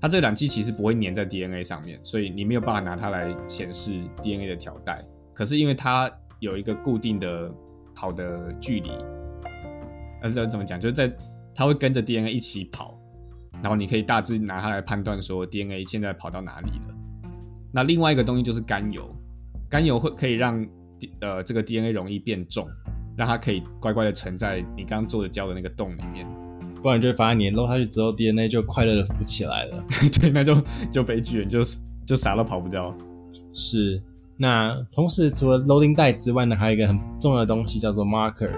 [0.00, 5.04] 它这个染剂其实不会粘在 DNA 上面，所以你没有办法拿它来显示 DNA 的条带。
[5.34, 7.52] 可是因为它有一个固定的
[7.94, 8.90] 跑的距离，
[10.22, 10.80] 呃，这怎么讲？
[10.80, 11.12] 就是在
[11.54, 12.98] 它会跟着 DNA 一起跑，
[13.62, 16.94] 然后你可以大致拿它来判断说 DNA 现在跑到哪里了。
[17.72, 19.08] 那另外一个东西就是甘油，
[19.68, 20.66] 甘油会可以让
[21.20, 22.68] 呃这个 DNA 容易变重，
[23.16, 26.26] 让它可以乖乖的沉在你刚刚做的胶的那个洞里面，
[26.82, 29.84] 不然就会发现你漏下去之后，DNA 就快乐的浮起来了。
[30.20, 30.56] 对，那就
[30.90, 31.60] 就悲剧了，就
[32.04, 32.94] 就啥都跑不掉。
[33.52, 34.02] 是。
[34.36, 38.50] 那同时，除了 loading 带之外呢，还有一个很重要的东西叫做 marker，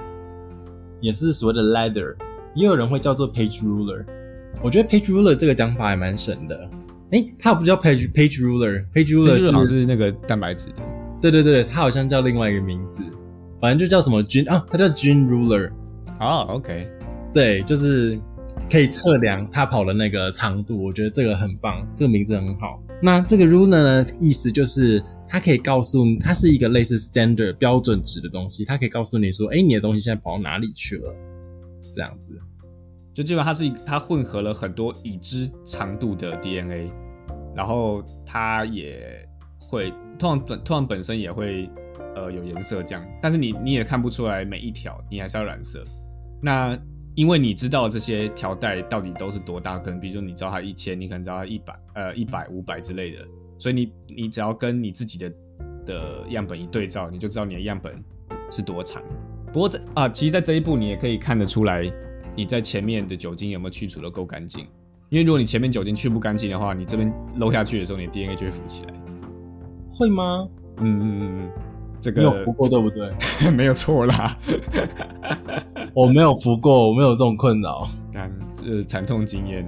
[1.01, 2.17] 也是所谓的 ladder，
[2.55, 4.05] 也有人会叫做 page ruler。
[4.63, 6.71] 我觉得 page ruler 这个讲法还蛮神的。
[7.11, 10.83] 哎、欸，它不叫 page page ruler，page ruler 是，是那个蛋白质的。
[11.21, 13.03] 对对对，它好像叫另外一个名字，
[13.61, 15.71] 反正就叫什么菌啊，它叫菌 ruler。
[16.21, 16.89] 哦、oh，OK，
[17.33, 18.19] 对，就是
[18.71, 20.83] 可以测量它跑的那个长度。
[20.85, 22.83] 我觉得这个很棒，这个名字很好。
[23.03, 25.03] 那这个 ruler 呢，意思就是。
[25.27, 31.13] 它可以告诉你，它是一个类似 standard 标准值的东西，它可以告诉你说，哎、欸，你的东西现在跑到哪里去了？
[31.95, 32.37] 这样子，
[33.15, 36.91] 就基本上它是它混合了很多已知长度的 DNA，
[37.55, 39.27] 然后它也
[39.61, 41.71] 会通常本通常本身也会
[42.17, 45.83] 呃有颜色这样，但是你你也看不出来每一条，你还是要染色。
[46.43, 46.77] 那
[47.15, 53.25] 因为你知道这些条带到底都是多大，可能比如说你知道它一千，你可能知道它一百，呃一百五百之类的。
[53.57, 55.33] 所以你你只要跟你自己的
[55.87, 58.03] 的样本一对照，你就知道你的样本
[58.51, 59.01] 是多长。
[59.55, 61.89] 不过这啊，其实，在这一步你也可以看得出来，
[62.35, 64.67] 你在前面的酒精有没有去除的够干净。
[65.11, 68.93] 因为如果你前面酒精去不干净的话，你这边漏下去的时候，你的 DNA 就会浮起来。
[69.97, 70.49] 会吗？
[70.79, 71.51] 嗯嗯嗯，
[72.01, 73.13] 这个没有浮过对不对？
[73.55, 74.37] 没有错啦，
[75.95, 77.87] 我没有浮过，我没有这种困扰。
[78.13, 79.65] 但这是惨痛经验。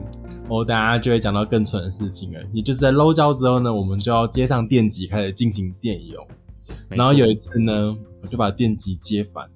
[0.48, 6.26] 我等下就会讲到更蠢的事情了，也就是在漏胶之后呢，我们就要接上电极开始进行电泳。
[6.88, 9.44] 然后有一次呢，我就把电极接反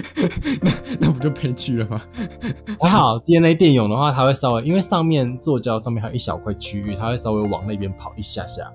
[0.62, 0.70] 那
[1.00, 2.00] 那不就悲剧了吗？
[2.80, 8.70] 还好 DNA 电泳的话，它会稍微因为上面坐胶上面还有一小块区域，它会稍微往那边跑一下下，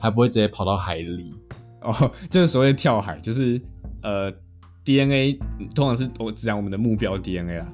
[0.00, 1.34] 还不会直接跑到海里。
[1.82, 3.60] 哦， 就是所谓跳海，就是
[4.02, 4.32] 呃
[4.84, 5.38] DNA
[5.74, 7.66] 通常是我只讲我们的目标 DNA 啊，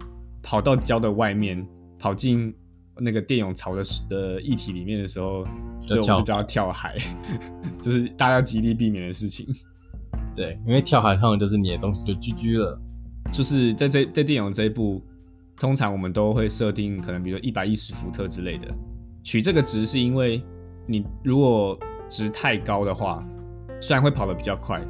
[0.43, 1.67] 跑到胶的外面。
[1.99, 2.55] 跑进
[2.99, 5.47] 那个电泳槽的的液体里面的时候，
[5.89, 6.95] 就我们就叫跳海，
[7.81, 9.47] 这是大家要极力避免的事情。
[10.37, 12.79] 对，因为跳海通常就是你的东西就 GG 了。
[13.33, 15.03] 就是在这在电影这一步，
[15.59, 18.69] 通常我们都会设定可能比如说一百一十伏特之类的，
[19.23, 20.43] 取这个值是因为
[20.87, 23.27] 你如果值太高的话，
[23.81, 24.81] 虽然会跑得比较快，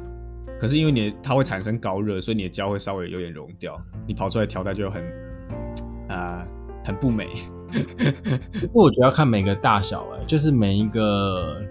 [0.59, 5.03] 可是因为你它会产生高热，所以你的胶会稍微有点融掉，你跑出来条带就很
[6.09, 6.47] 啊。
[6.83, 7.27] 很不美，
[8.61, 11.61] 不过我觉得要看每个大小，哎，就是每一个，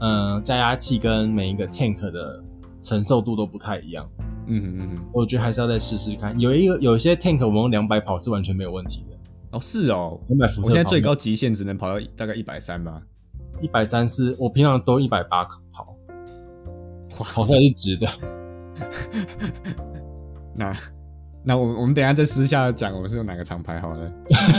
[0.00, 2.42] 嗯，加压器跟每一个 tank 的
[2.82, 4.08] 承受度都不太一样。
[4.46, 6.38] 嗯哼嗯嗯，我觉得还是要再试试看。
[6.38, 9.16] 有一个有一些 tank 我们用两百跑是完全没有问题的。
[9.52, 13.00] 哦，是哦，两百伏特，我现在最高极限只能跑到大概一百三吧。
[13.60, 15.96] 一百三是我平常都一百八跑，
[17.18, 18.08] 哇，跑出来是直的。
[20.54, 20.74] 那。
[21.46, 24.06] 那我我们等一下再私下讲，我们是用哪个厂牌好了。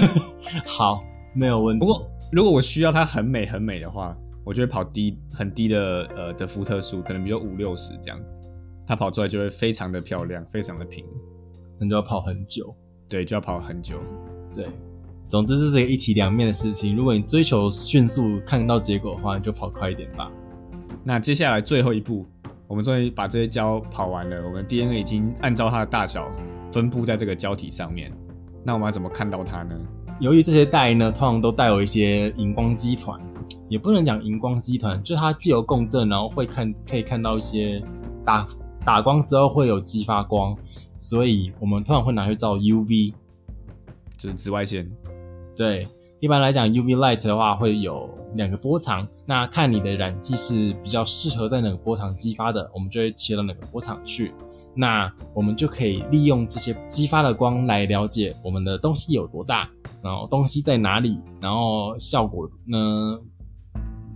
[0.68, 1.84] 好，没有问题。
[1.84, 8.20] 不过如果我需要它很美很美的话，我就会跑低很低的呃的伏特数，可能比如五六十这样，
[8.88, 11.06] 它跑出来就会非常的漂亮，非常的平。
[11.80, 12.76] 那就要跑很久，
[13.10, 13.98] 对，就要跑很久。
[14.56, 14.68] 对，
[15.28, 16.96] 总之这是一个一体两面的事情。
[16.96, 20.32] 如果你追求迅速看到结果的话，你就跑快一点吧。
[21.04, 22.26] 那接下来最后一步，
[22.68, 26.30] 我们终于把这些胶跑完了，我们 DNA 已经按照它的大小。
[26.72, 28.12] 分布在这个胶体上面，
[28.62, 29.74] 那我们要怎么看到它呢？
[30.20, 33.18] 由于这些带呢，通常都带有一些荧光基团，
[33.70, 37.82] 也不能讲荧光基团，就是它既有共振，然后会看可以看到一些
[38.26, 38.46] 打
[38.86, 40.56] 打光之后会有激发光，
[40.96, 43.14] 所以我们通常会拿去照 UV，
[44.16, 44.90] 就是紫外线。
[45.56, 45.88] 对，
[46.20, 54.32] 一般来讲 UV light 的话会有两个波长，那看你的染剂是比较适合在哪个波长激发的，我们就会切到哪个波长去。
[54.78, 59.70] 那我们就可以利用这些激发的光来了解我们的东西有多大，
[60.04, 63.18] 然后东西在哪里，然后效果呢，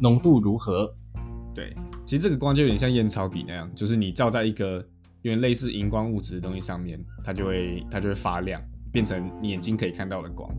[0.01, 0.93] 浓度如何？
[1.55, 1.73] 对，
[2.09, 4.77] 其实这个光就有点像验钞笔那样，就是你照在一个
[5.21, 8.59] 有点类似荧光物质的东西上面，它就会它就会发亮，
[8.91, 10.49] 变成你眼睛可以看到的光。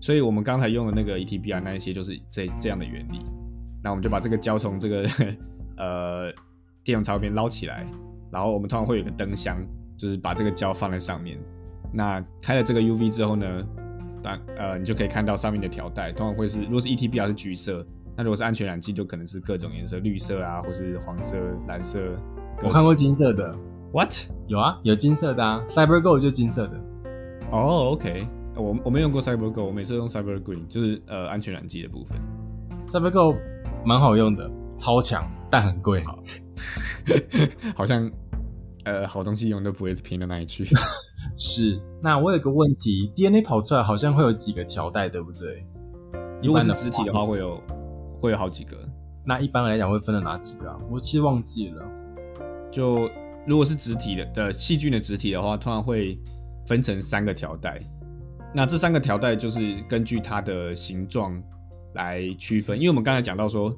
[0.00, 3.20] 所以我们刚才用的那个 ETBR 那一些就是这这样的原理。
[3.84, 5.06] 那我们就把这个胶从这个
[5.76, 6.32] 呃
[6.82, 7.86] 电泳槽边捞起来。
[8.32, 9.62] 然后我们通常会有个灯箱，
[9.98, 11.38] 就是把这个胶放在上面。
[11.92, 13.68] 那开了这个 UV 之后呢，
[14.22, 17.86] 当呃你就可以看到上面的条带，通常会是如果是 ETBR 是橘色，
[18.16, 21.36] 那如果是安全染剂就可能是各种颜色，绿色啊，或是黄色、
[21.68, 22.00] 蓝色。
[22.62, 23.54] 我看过金色的
[23.92, 24.14] ，What？
[24.46, 26.80] 有啊，有金色的啊，CyberGo 就金色的。
[27.52, 27.58] 哦、
[27.92, 32.18] oh，OK，我我没用过 CyberGo，我每次用 Cyber Green，就是呃安全染剂的部分。
[32.88, 33.36] CyberGo
[33.84, 36.02] 蛮好用的，超强，但很贵。
[37.76, 38.10] 好像
[38.84, 40.66] 呃，好东西永远都不会拼到哪里去。
[41.38, 41.78] 是。
[42.02, 45.66] 那我有个问题，DNA 跑出来好像会有几个条带，对不对？
[46.42, 47.60] 如果是直体的话，会有
[48.18, 48.76] 会有好几个。
[49.24, 50.78] 那一般来讲会分了哪几个啊？
[50.88, 51.84] 我其实忘记了。
[52.70, 53.10] 就
[53.44, 56.16] 如果是植体的的细菌的植体的话，通常会
[56.64, 57.80] 分成三个条带。
[58.54, 61.42] 那这三个条带就是根据它的形状
[61.94, 63.74] 来区分，因为我们刚才讲到说，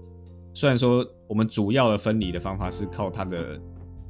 [0.53, 3.59] 虽然说我们主要的分离的方法是靠它的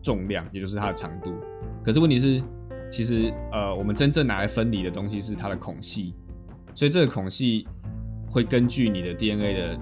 [0.02, 1.32] 重量，也就是它的长度，
[1.84, 2.42] 可是问题是，
[2.90, 6.16] 其实呃，我们真正拿来分离的东西是它的孔隙，
[6.74, 7.66] 所以这个孔隙
[8.28, 9.78] 会根据你的 DNA 的。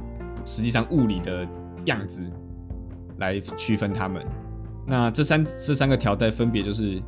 [0.46, 1.46] 实际上物理的
[1.84, 2.22] 样子
[3.18, 4.24] 来区分它们。
[4.86, 7.02] 那这三这三个条带分别就是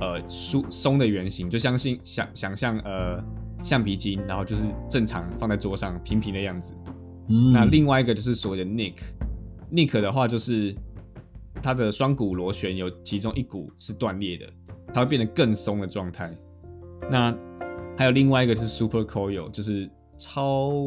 [0.00, 3.22] 呃松松的圆形，就相信想想象呃
[3.62, 6.72] 橡皮筋，然后就是正常放在桌上平平的样子。
[7.28, 7.50] 嗯。
[7.50, 10.74] 那另外一个就是所谓的 nick，nick 的话就是
[11.60, 14.46] 它的双股螺旋有其中一股是断裂的，
[14.92, 16.32] 它会变得更松的状态。
[17.10, 17.36] 那
[17.98, 20.78] 还有另外一个是 super coil，就是超。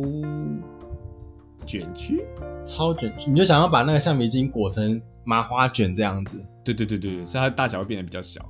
[1.68, 2.26] 卷曲，
[2.66, 6.44] 超卷曲，你就想要把那个橡皮筋裹成麻花卷这样子。
[6.64, 8.44] 对对对对对，所以它大小会变得比较小。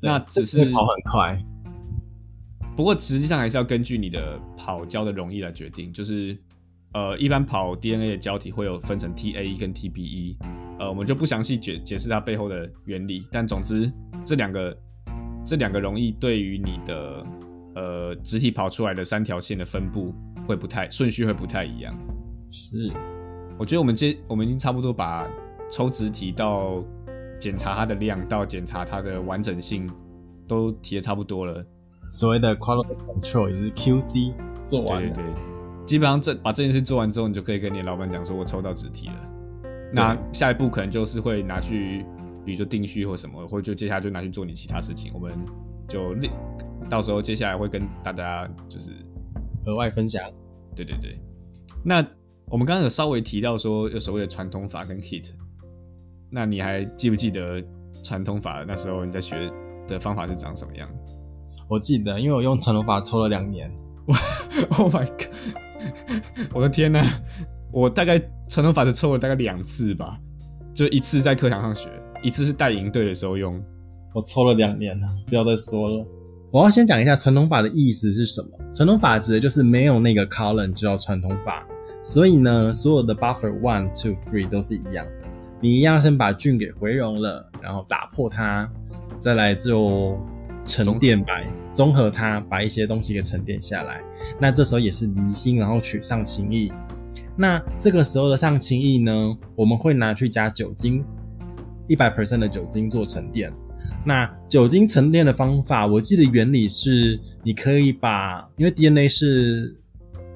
[0.00, 1.42] 那只是跑很快，
[2.76, 5.92] 不过实际上还是要根据你的跑胶的容易来决定。
[5.92, 6.36] 就是
[6.92, 10.36] 呃，一般跑 DNA 的胶体会有分成 TAE 跟 TBE，
[10.78, 13.26] 呃，我们就不详细解解释它背后的原理。
[13.30, 13.90] 但总之，
[14.24, 14.76] 这两个
[15.44, 17.26] 这两个容易对于你的
[17.74, 20.14] 呃直体跑出来的三条线的分布
[20.46, 21.94] 会不太顺序会不太一样。
[22.50, 22.92] 是，
[23.58, 25.28] 我觉得我们接我们已经差不多把
[25.70, 26.82] 抽纸体到
[27.38, 29.90] 检查它的量到检查它的完整性
[30.46, 31.64] 都提的差不多了。
[32.12, 34.32] 所谓的 quality control 也是 QC
[34.64, 35.08] 做完了。
[35.08, 39.14] 对对对，基本上这把这件事做完之后，你就可以跟你老板讲说，我抽到纸体了。
[39.92, 42.06] 那下一步可能就是会拿去，
[42.44, 45.12] 比如说定序或什么，或者就接下来就拿去做你其他事情。
[45.12, 45.32] 我们
[45.88, 46.30] 就另
[46.88, 48.92] 到时候接下来会跟大家就是
[49.66, 50.22] 额外分享。
[50.74, 51.20] 对对对，
[51.84, 52.06] 那。
[52.48, 55.30] 我们刚刚有稍微提到说有所谓的传统法跟 HIT，
[56.30, 57.62] 那你还记不记得
[58.04, 59.50] 传统法那时候你在学
[59.88, 60.88] 的方法是长什么样？
[61.68, 63.70] 我记得，因为我用传统法抽了两年。
[64.78, 65.28] Oh my god！
[66.54, 67.04] 我的天呐，
[67.72, 68.18] 我大概
[68.48, 70.18] 传统法是抽了大概两次吧，
[70.72, 71.90] 就一次在课堂上学，
[72.22, 73.52] 一次是带营队的时候用。
[74.14, 76.06] 我抽了两年了，不要再说了。
[76.52, 78.72] 我要先讲一下传统法的意思是什么？
[78.72, 81.66] 传统法指的就是没有那个 column 就叫传统法。
[82.06, 85.28] 所以呢，所有的 buffer one two three 都是一样的。
[85.60, 88.70] 你一样先把菌给回溶了，然后打破它，
[89.20, 90.16] 再来就
[90.64, 94.00] 沉淀白综合它，把一些东西给沉淀下来。
[94.38, 96.72] 那这时候也是离心，然后取上清液。
[97.34, 101.04] 那这个时候的上清液呢，我们会拿去加酒精，
[101.88, 103.52] 一百 percent 的酒精做沉淀。
[104.04, 109.76] 那酒精沉淀的方法，我记得原理是，你可以把，因为 DNA 是。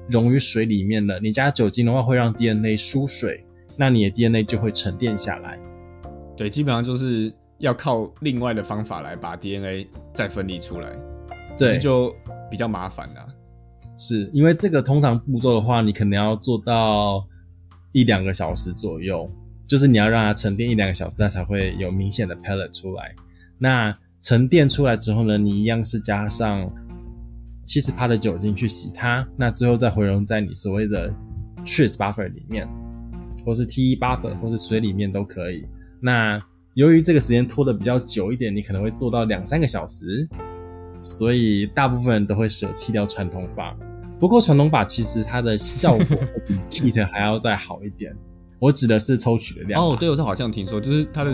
[0.09, 3.45] 溶于水里面了，你加酒精的话会让 DNA 疏水，
[3.77, 5.59] 那你的 DNA 就会沉淀下来。
[6.35, 10.91] 对，基本上就是要靠另外的方法来把 DNA 再分离出来，
[11.57, 12.13] 对，就
[12.49, 13.27] 比较麻烦了。
[13.97, 17.25] 是因为这个通常步骤的话，你可能要做到
[17.91, 19.29] 一两个小时左右，
[19.67, 23.13] 就是你要让它沉淀一两个小时，它才会有明显的 pellet 出来。
[23.59, 26.69] 那沉淀出来之后呢，你一样是加上。
[27.71, 31.09] 七十帕的酒精去洗它，那最后再回溶在你所谓的
[31.63, 32.67] Tris buffer 里面，
[33.45, 35.65] 或是 TE buffer，或是水里面都可以。
[36.01, 36.37] 那
[36.73, 40.27] 由于这个时间拖得比较久一点，你可能会做到两三个小时，
[41.01, 43.73] 所以大部分人都会舍弃掉传统法。
[44.19, 46.59] 不过传统法其实它的效果比
[46.91, 48.13] Kit 还要再好一点。
[48.59, 49.81] 我指的是抽取的量。
[49.81, 51.31] 哦，对，我是好像听说，就是它的，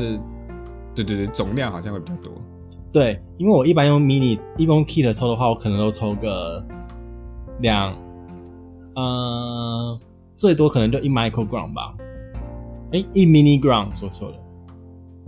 [0.93, 2.39] 对对对，总量好像会比较多。
[2.97, 6.65] 对，因为我一般用 mini 一般用 kit 抽的话，我可能都抽个
[7.59, 7.95] 两，
[8.95, 9.99] 呃，
[10.35, 11.95] 最多可能就一 microgram 吧。
[12.93, 14.35] 哎，一 mini gram 说错了。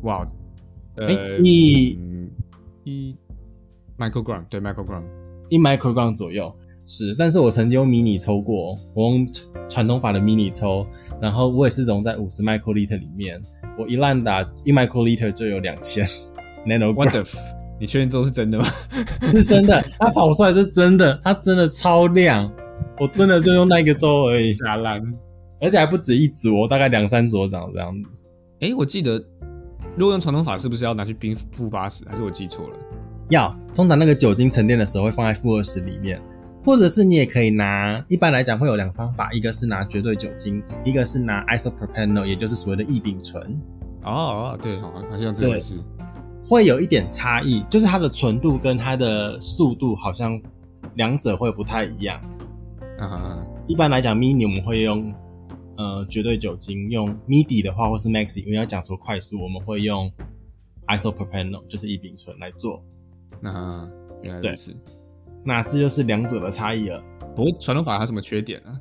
[0.02, 0.28] 哇，
[0.96, 2.00] 呃，诶一
[2.86, 3.16] 一
[4.00, 5.04] microgram 对 microgram
[5.50, 6.52] 一 microgram 左右
[6.88, 9.28] 是，但是我曾经用 mini 抽过，我用
[9.70, 10.88] 传统法的 mini 抽，
[11.22, 13.40] 然后我也是融在五十 microliter 里面，
[13.78, 16.04] 我一烂打一 microliter 就有两千
[16.66, 17.59] nanogram。
[17.80, 18.66] 你确定都是真的吗？
[19.32, 22.52] 是真的，它跑出来是真的，它真的超亮，
[23.00, 25.02] 我真的就用那个周而已，瞎烂，
[25.62, 28.10] 而且还不止一组，大概两三组长这样子。
[28.62, 29.14] 哎、欸，我记得
[29.96, 32.04] 如果用传统法，是不是要拿去冰负八十？
[32.10, 32.74] 还是我记错了？
[33.30, 36.22] 要，通常那个酒精沉淀的时候会放在负二十里面，
[36.66, 43.42] 或者是你也可以拿，一般来讲会有两个方法，一个是拿绝对酒精，一个是拿 isopropanol，也就是所谓的异丙醇。
[44.04, 45.76] 哦哦，对，好，好像这回事。
[46.50, 50.42] 会有一点差异，就是它的纯度跟它的速度好像
[50.96, 52.20] 两者会不太一样。
[52.98, 53.38] 啊
[53.68, 55.14] 一般来讲，mini 我们会用
[55.78, 60.12] 呃绝对酒精，用 midi 的话或是 maxi，因为要讲说快速，我们会用
[60.88, 62.84] isopropanol，就是异丙醇来做。
[63.40, 63.88] 那
[64.24, 64.76] 原来如此，
[65.46, 67.00] 那这就是两者的差异了。
[67.36, 68.80] 不过传统法它有什么缺点呢？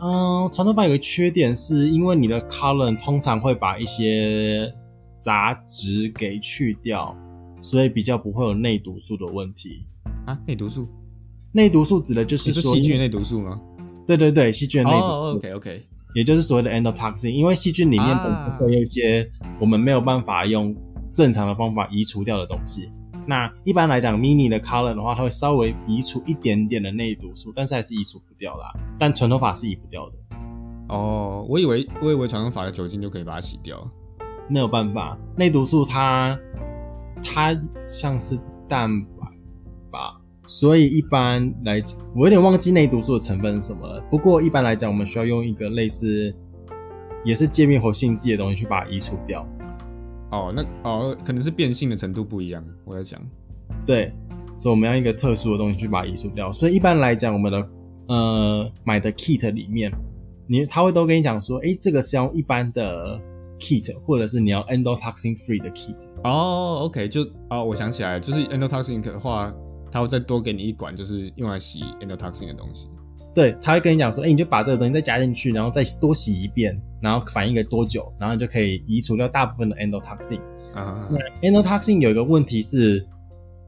[0.00, 4.72] 嗯，传统法有个缺点是因为你的 column 通常会把一些
[5.20, 7.16] 杂质给去掉，
[7.60, 9.86] 所以比较不会有内毒素的问题
[10.26, 10.38] 啊。
[10.46, 10.88] 内毒素？
[11.52, 13.60] 内毒素指的就是说细菌内毒素吗？
[14.06, 15.12] 对对对，细菌的内毒素。
[15.12, 20.74] Oh, OK OK，也就是所谓的 endotoxin，因为细菌里面本身会有一些我们没有办法用
[21.10, 22.90] 正常的方法移除掉的东西。
[23.26, 28.72] 那一般来讲，mini 的 column 的话，它会稍微移除一点点的内毒素，但是还是移除不掉啦。
[28.98, 30.16] 但传统法是移不掉的。
[30.88, 33.78] 哦，我以为我以为传统法的酒精就可以把它洗掉。
[34.48, 36.38] 没有办法，内毒素它
[37.22, 38.38] 它像是
[38.68, 39.26] 蛋白
[39.90, 44.00] 吧，所以一般来讲，我有点忘记内毒素的成分是什么了。
[44.10, 46.34] 不过一般来讲，我们需要用一个类似
[47.24, 49.46] 也是界面活性剂的东西去把它移除掉。
[50.30, 53.20] 哦，那哦，可能是变性的程度不一样，我在想。
[53.86, 54.12] 对，
[54.56, 56.52] 所以我们要一个特殊的东西去把它移除掉。
[56.52, 57.68] 所以一般来讲，我们的
[58.08, 59.90] 呃买的 kit 里面，
[60.46, 63.18] 你他会都跟你讲说，诶，这个是用一般的
[63.58, 65.96] kit，或者是你要 endotoxin free 的 kit。
[66.24, 69.52] 哦，OK，就哦，我想起来了，就是 endotoxin 的话，
[69.90, 72.88] 他会再多给你一管，就是用来洗 endotoxin 的东西。
[73.34, 80.40] 对，他会跟你讲说，哎，你就把这个东西再加进去，然后再多洗一遍，然后反应个多久，然后你就可以移除掉大部分的 endotoxin。
[80.74, 83.06] 啊，那 endotoxin 有一个问题是，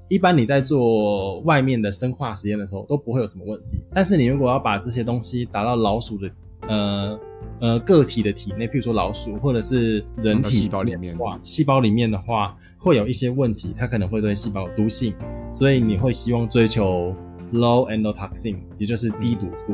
[0.09, 6.31] 一般你在做外面的生化实验的时候都不会有什么问题，但是你如果要把这些东西打到老鼠的
[6.67, 7.21] 呃
[7.61, 15.15] 呃个体的体内，譬如说老鼠或者是人体细胞里面，哇，细胞里面的话会有一些问题，它可能会对细胞有毒性，
[15.53, 17.15] 所以你会希望追求。
[17.53, 19.73] Low endotoxin，也就是低毒素，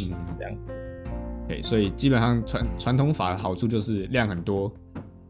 [0.00, 0.74] 嗯，这样子。
[1.46, 4.72] 对，所以基本上传传统法的好处就是量很多，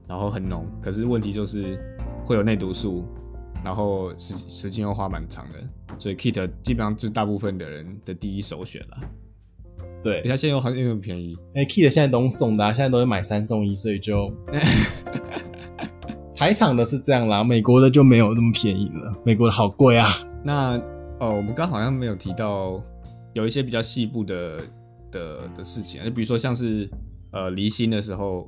[0.06, 1.76] 然后很浓，可是问题就是
[2.24, 3.04] 会有内毒素，
[3.64, 5.58] 然后时时间又花蛮长的，
[5.98, 8.98] 所以 Kit 基本上就是大部分的人的第一首选了。
[10.02, 11.36] 对，它现在又好像又很便宜。
[11.54, 14.32] 哎、欸、，Kit 现在都送的、啊，现在都是买三送一，所以就
[16.34, 20.12] 台厂的是这样啦，美国的就没有那么便宜了，美国的好贵啊。
[20.42, 20.76] 那
[21.20, 22.82] 哦，我们刚好像没有提到
[23.32, 24.58] 有一些比较细部的
[25.12, 26.90] 的的事情，就比如说像是
[27.30, 28.44] 呃离心的时候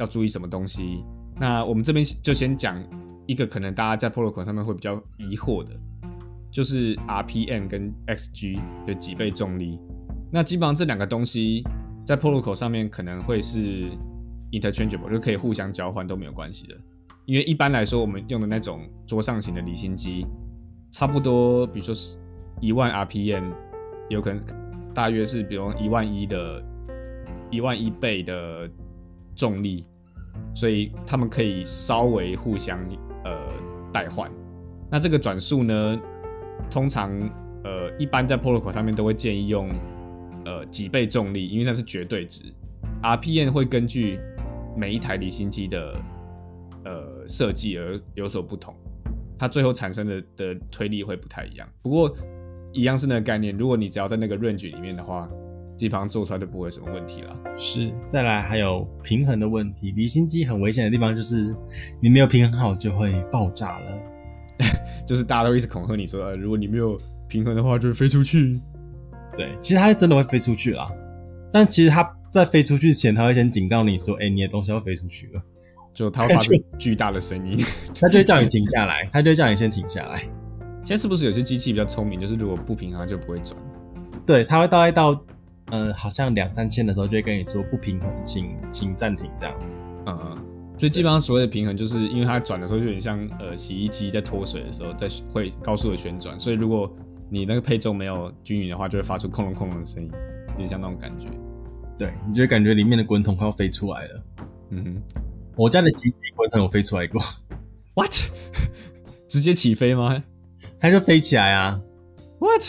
[0.00, 1.04] 要注意什么东西。
[1.38, 2.82] 那我们这边就先讲
[3.26, 5.70] 一个可能大家在 protocol 上面会比较疑惑的，
[6.50, 9.78] 就是 RPM 跟 XG 的几倍重力。
[10.34, 11.62] 那基本上这两个东西
[12.06, 13.90] 在 protocol 上面可能会是
[14.50, 16.74] interchangeable，就可以互相交换都没有关系的。
[17.26, 20.26] 因为一般来说我们用的那种桌上型的离心机。
[20.90, 22.18] 差不多，比如说是
[22.60, 23.52] 一万 RPM，
[24.10, 24.42] 有可能
[24.92, 26.62] 大约是比如一万一的，
[27.50, 28.68] 一万一倍的
[29.34, 29.86] 重力，
[30.54, 32.78] 所以他们可以稍微互相
[33.24, 33.40] 呃
[33.90, 34.30] 代换。
[34.90, 35.98] 那这个转速呢，
[36.70, 37.10] 通常
[37.64, 39.70] 呃一般在 protocol 上面都会建议用
[40.44, 42.44] 呃几倍重力，因为那是绝对值。
[43.02, 44.18] RPM 会根据
[44.76, 46.00] 每一台离心机的
[46.84, 48.74] 呃设计而有所不同。
[49.38, 52.14] 它最后产生的的推力会不太一样，不过
[52.72, 53.56] 一样是那个概念。
[53.56, 55.28] 如果你只要在那个 range 里面的话，
[55.76, 57.36] 基本上做出来就不会有什么问题了。
[57.58, 59.90] 是，再来还有平衡的问题。
[59.96, 61.56] 离心机很危险的地方就是
[62.00, 64.00] 你没有平衡好就会爆炸了，
[65.04, 68.60] 就是大家都一直恐吓你说，呃，如果你没有平衡的话就会飞出去。
[69.36, 70.90] 对，其实它真的会飞出去啦，
[71.52, 75.42] 但其实它在飞出去前，它会先警告你说，哎、欸，你的东西要飞出去了。
[75.94, 77.62] 就它会发出巨大的声音，
[78.00, 80.20] 它就会叫你停下来，它就会叫你先停下来。
[80.82, 83.54] 现在是不是有些机器比较聪明，就是如果不平衡它就不会转？
[84.24, 85.22] 对，它会大概到
[85.66, 89.66] 呃好像两三千的时候就会跟你说不平衡，请请暂停这样子。
[90.06, 90.36] 嗯嗯，
[90.78, 96.90] 所以基本上所谓的平衡，就是因为它转的时候就有点像呃洗衣机在脱水的时候在会高速的旋转，所以如果
[97.32, 100.10] 你那个配重没有均匀的话，就会发出空隆空隆的声音，
[100.50, 101.28] 有点像那种感觉。
[101.98, 104.22] 对，你就会感觉里面的滚筒快要飞出来了。
[104.68, 105.02] 嗯哼。
[105.56, 107.18] 我家的洗衣机滚筒有飞出来过
[107.94, 108.12] ，What？
[109.28, 110.22] 直接起飞吗？
[110.78, 111.80] 它就飞起来啊
[112.38, 112.62] ，What？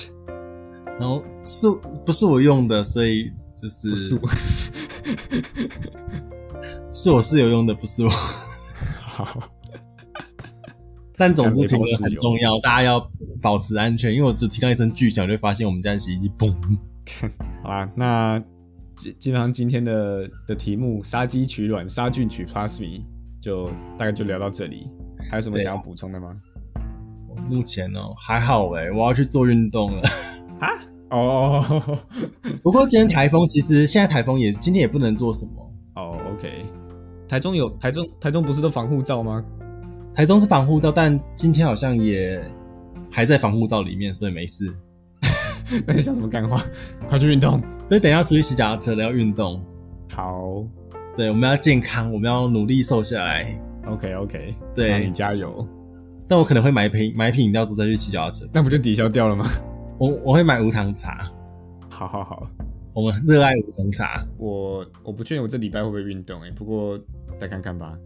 [0.98, 1.70] 然后是
[2.06, 2.82] 不是我用的？
[2.86, 4.30] 所以就是不是我，
[6.94, 8.10] 是我室友用的，不是我。
[9.04, 9.26] 好，
[11.18, 13.12] 但总之平衡很重要，大家要
[13.42, 14.14] 保持安全。
[14.14, 16.54] 因为我只听到一声巨响，就会发现我们家的洗衣机嘣。
[17.64, 18.44] 好啦，那。
[18.96, 23.02] 基基本上今天的的题目杀鸡取卵杀菌取 plasmid
[23.42, 24.88] 就大概就聊到这里。
[25.32, 26.32] 还有什么想要补充的吗？
[27.50, 30.02] 目前哦还好哎，我要去做运动了。
[30.62, 30.70] 啊？
[31.10, 32.00] 哦。
[32.62, 35.74] 不过今天台风，其实现在台风也今天也不能做什么。
[35.96, 36.64] 哦，OK。
[37.28, 39.44] 台中有台中台中不是都防护罩吗？
[40.14, 42.40] 台中是防护罩，但今天好像也
[43.10, 44.72] 还在防护罩里面，所以没事。
[45.88, 46.62] 那你想什么干话？
[47.10, 47.60] 快去运动！
[47.88, 49.60] 所以等一下出去骑脚踏车了，要运动。
[50.12, 50.64] 好，
[51.18, 53.60] 对，我们要健康，我们要努力瘦下来。
[53.88, 55.68] OK OK，对，你加油。
[56.28, 59.46] 但我可能会买一瓶买一瓶饮料之后再去骑脚踏车，那不就抵消掉了吗？
[59.98, 61.28] 我我会买无糖茶。
[61.90, 62.48] 好好好，
[62.94, 64.24] 我们热爱无糖茶。
[64.38, 67.00] 我我不确定我这礼拜会不会运动诶、欸，不过
[67.40, 67.98] 再看看吧，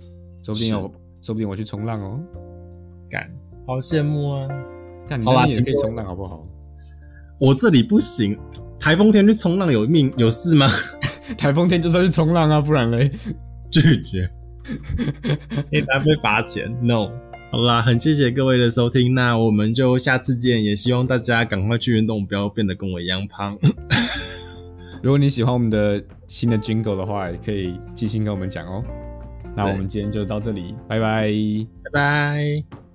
[0.42, 0.92] 说不定我
[1.22, 2.20] 说不定我去冲浪哦。
[3.10, 3.30] 干，
[3.66, 4.48] 好羡慕啊！
[5.08, 6.44] 但你那边也可以冲浪好不好？
[7.40, 8.38] 我这里不行，
[8.80, 10.68] 台风天去冲浪有命有事吗？
[11.38, 13.12] 台风天就是要去冲浪啊，不然嘞，
[13.72, 14.30] 拒绝。
[15.72, 17.10] 一旦被罚钱，no。
[17.50, 23.58] 好啦，很谢谢各位的收听，那我们就下次见，也希望大家赶快去运动，不要变得跟我一样胖。
[25.02, 28.84] 如果你喜欢我们的新的 Jingle 的话，也可以寄信跟我们讲哦。
[29.58, 31.32] 那我们今天就到这里，拜拜，
[31.84, 32.87] 拜拜。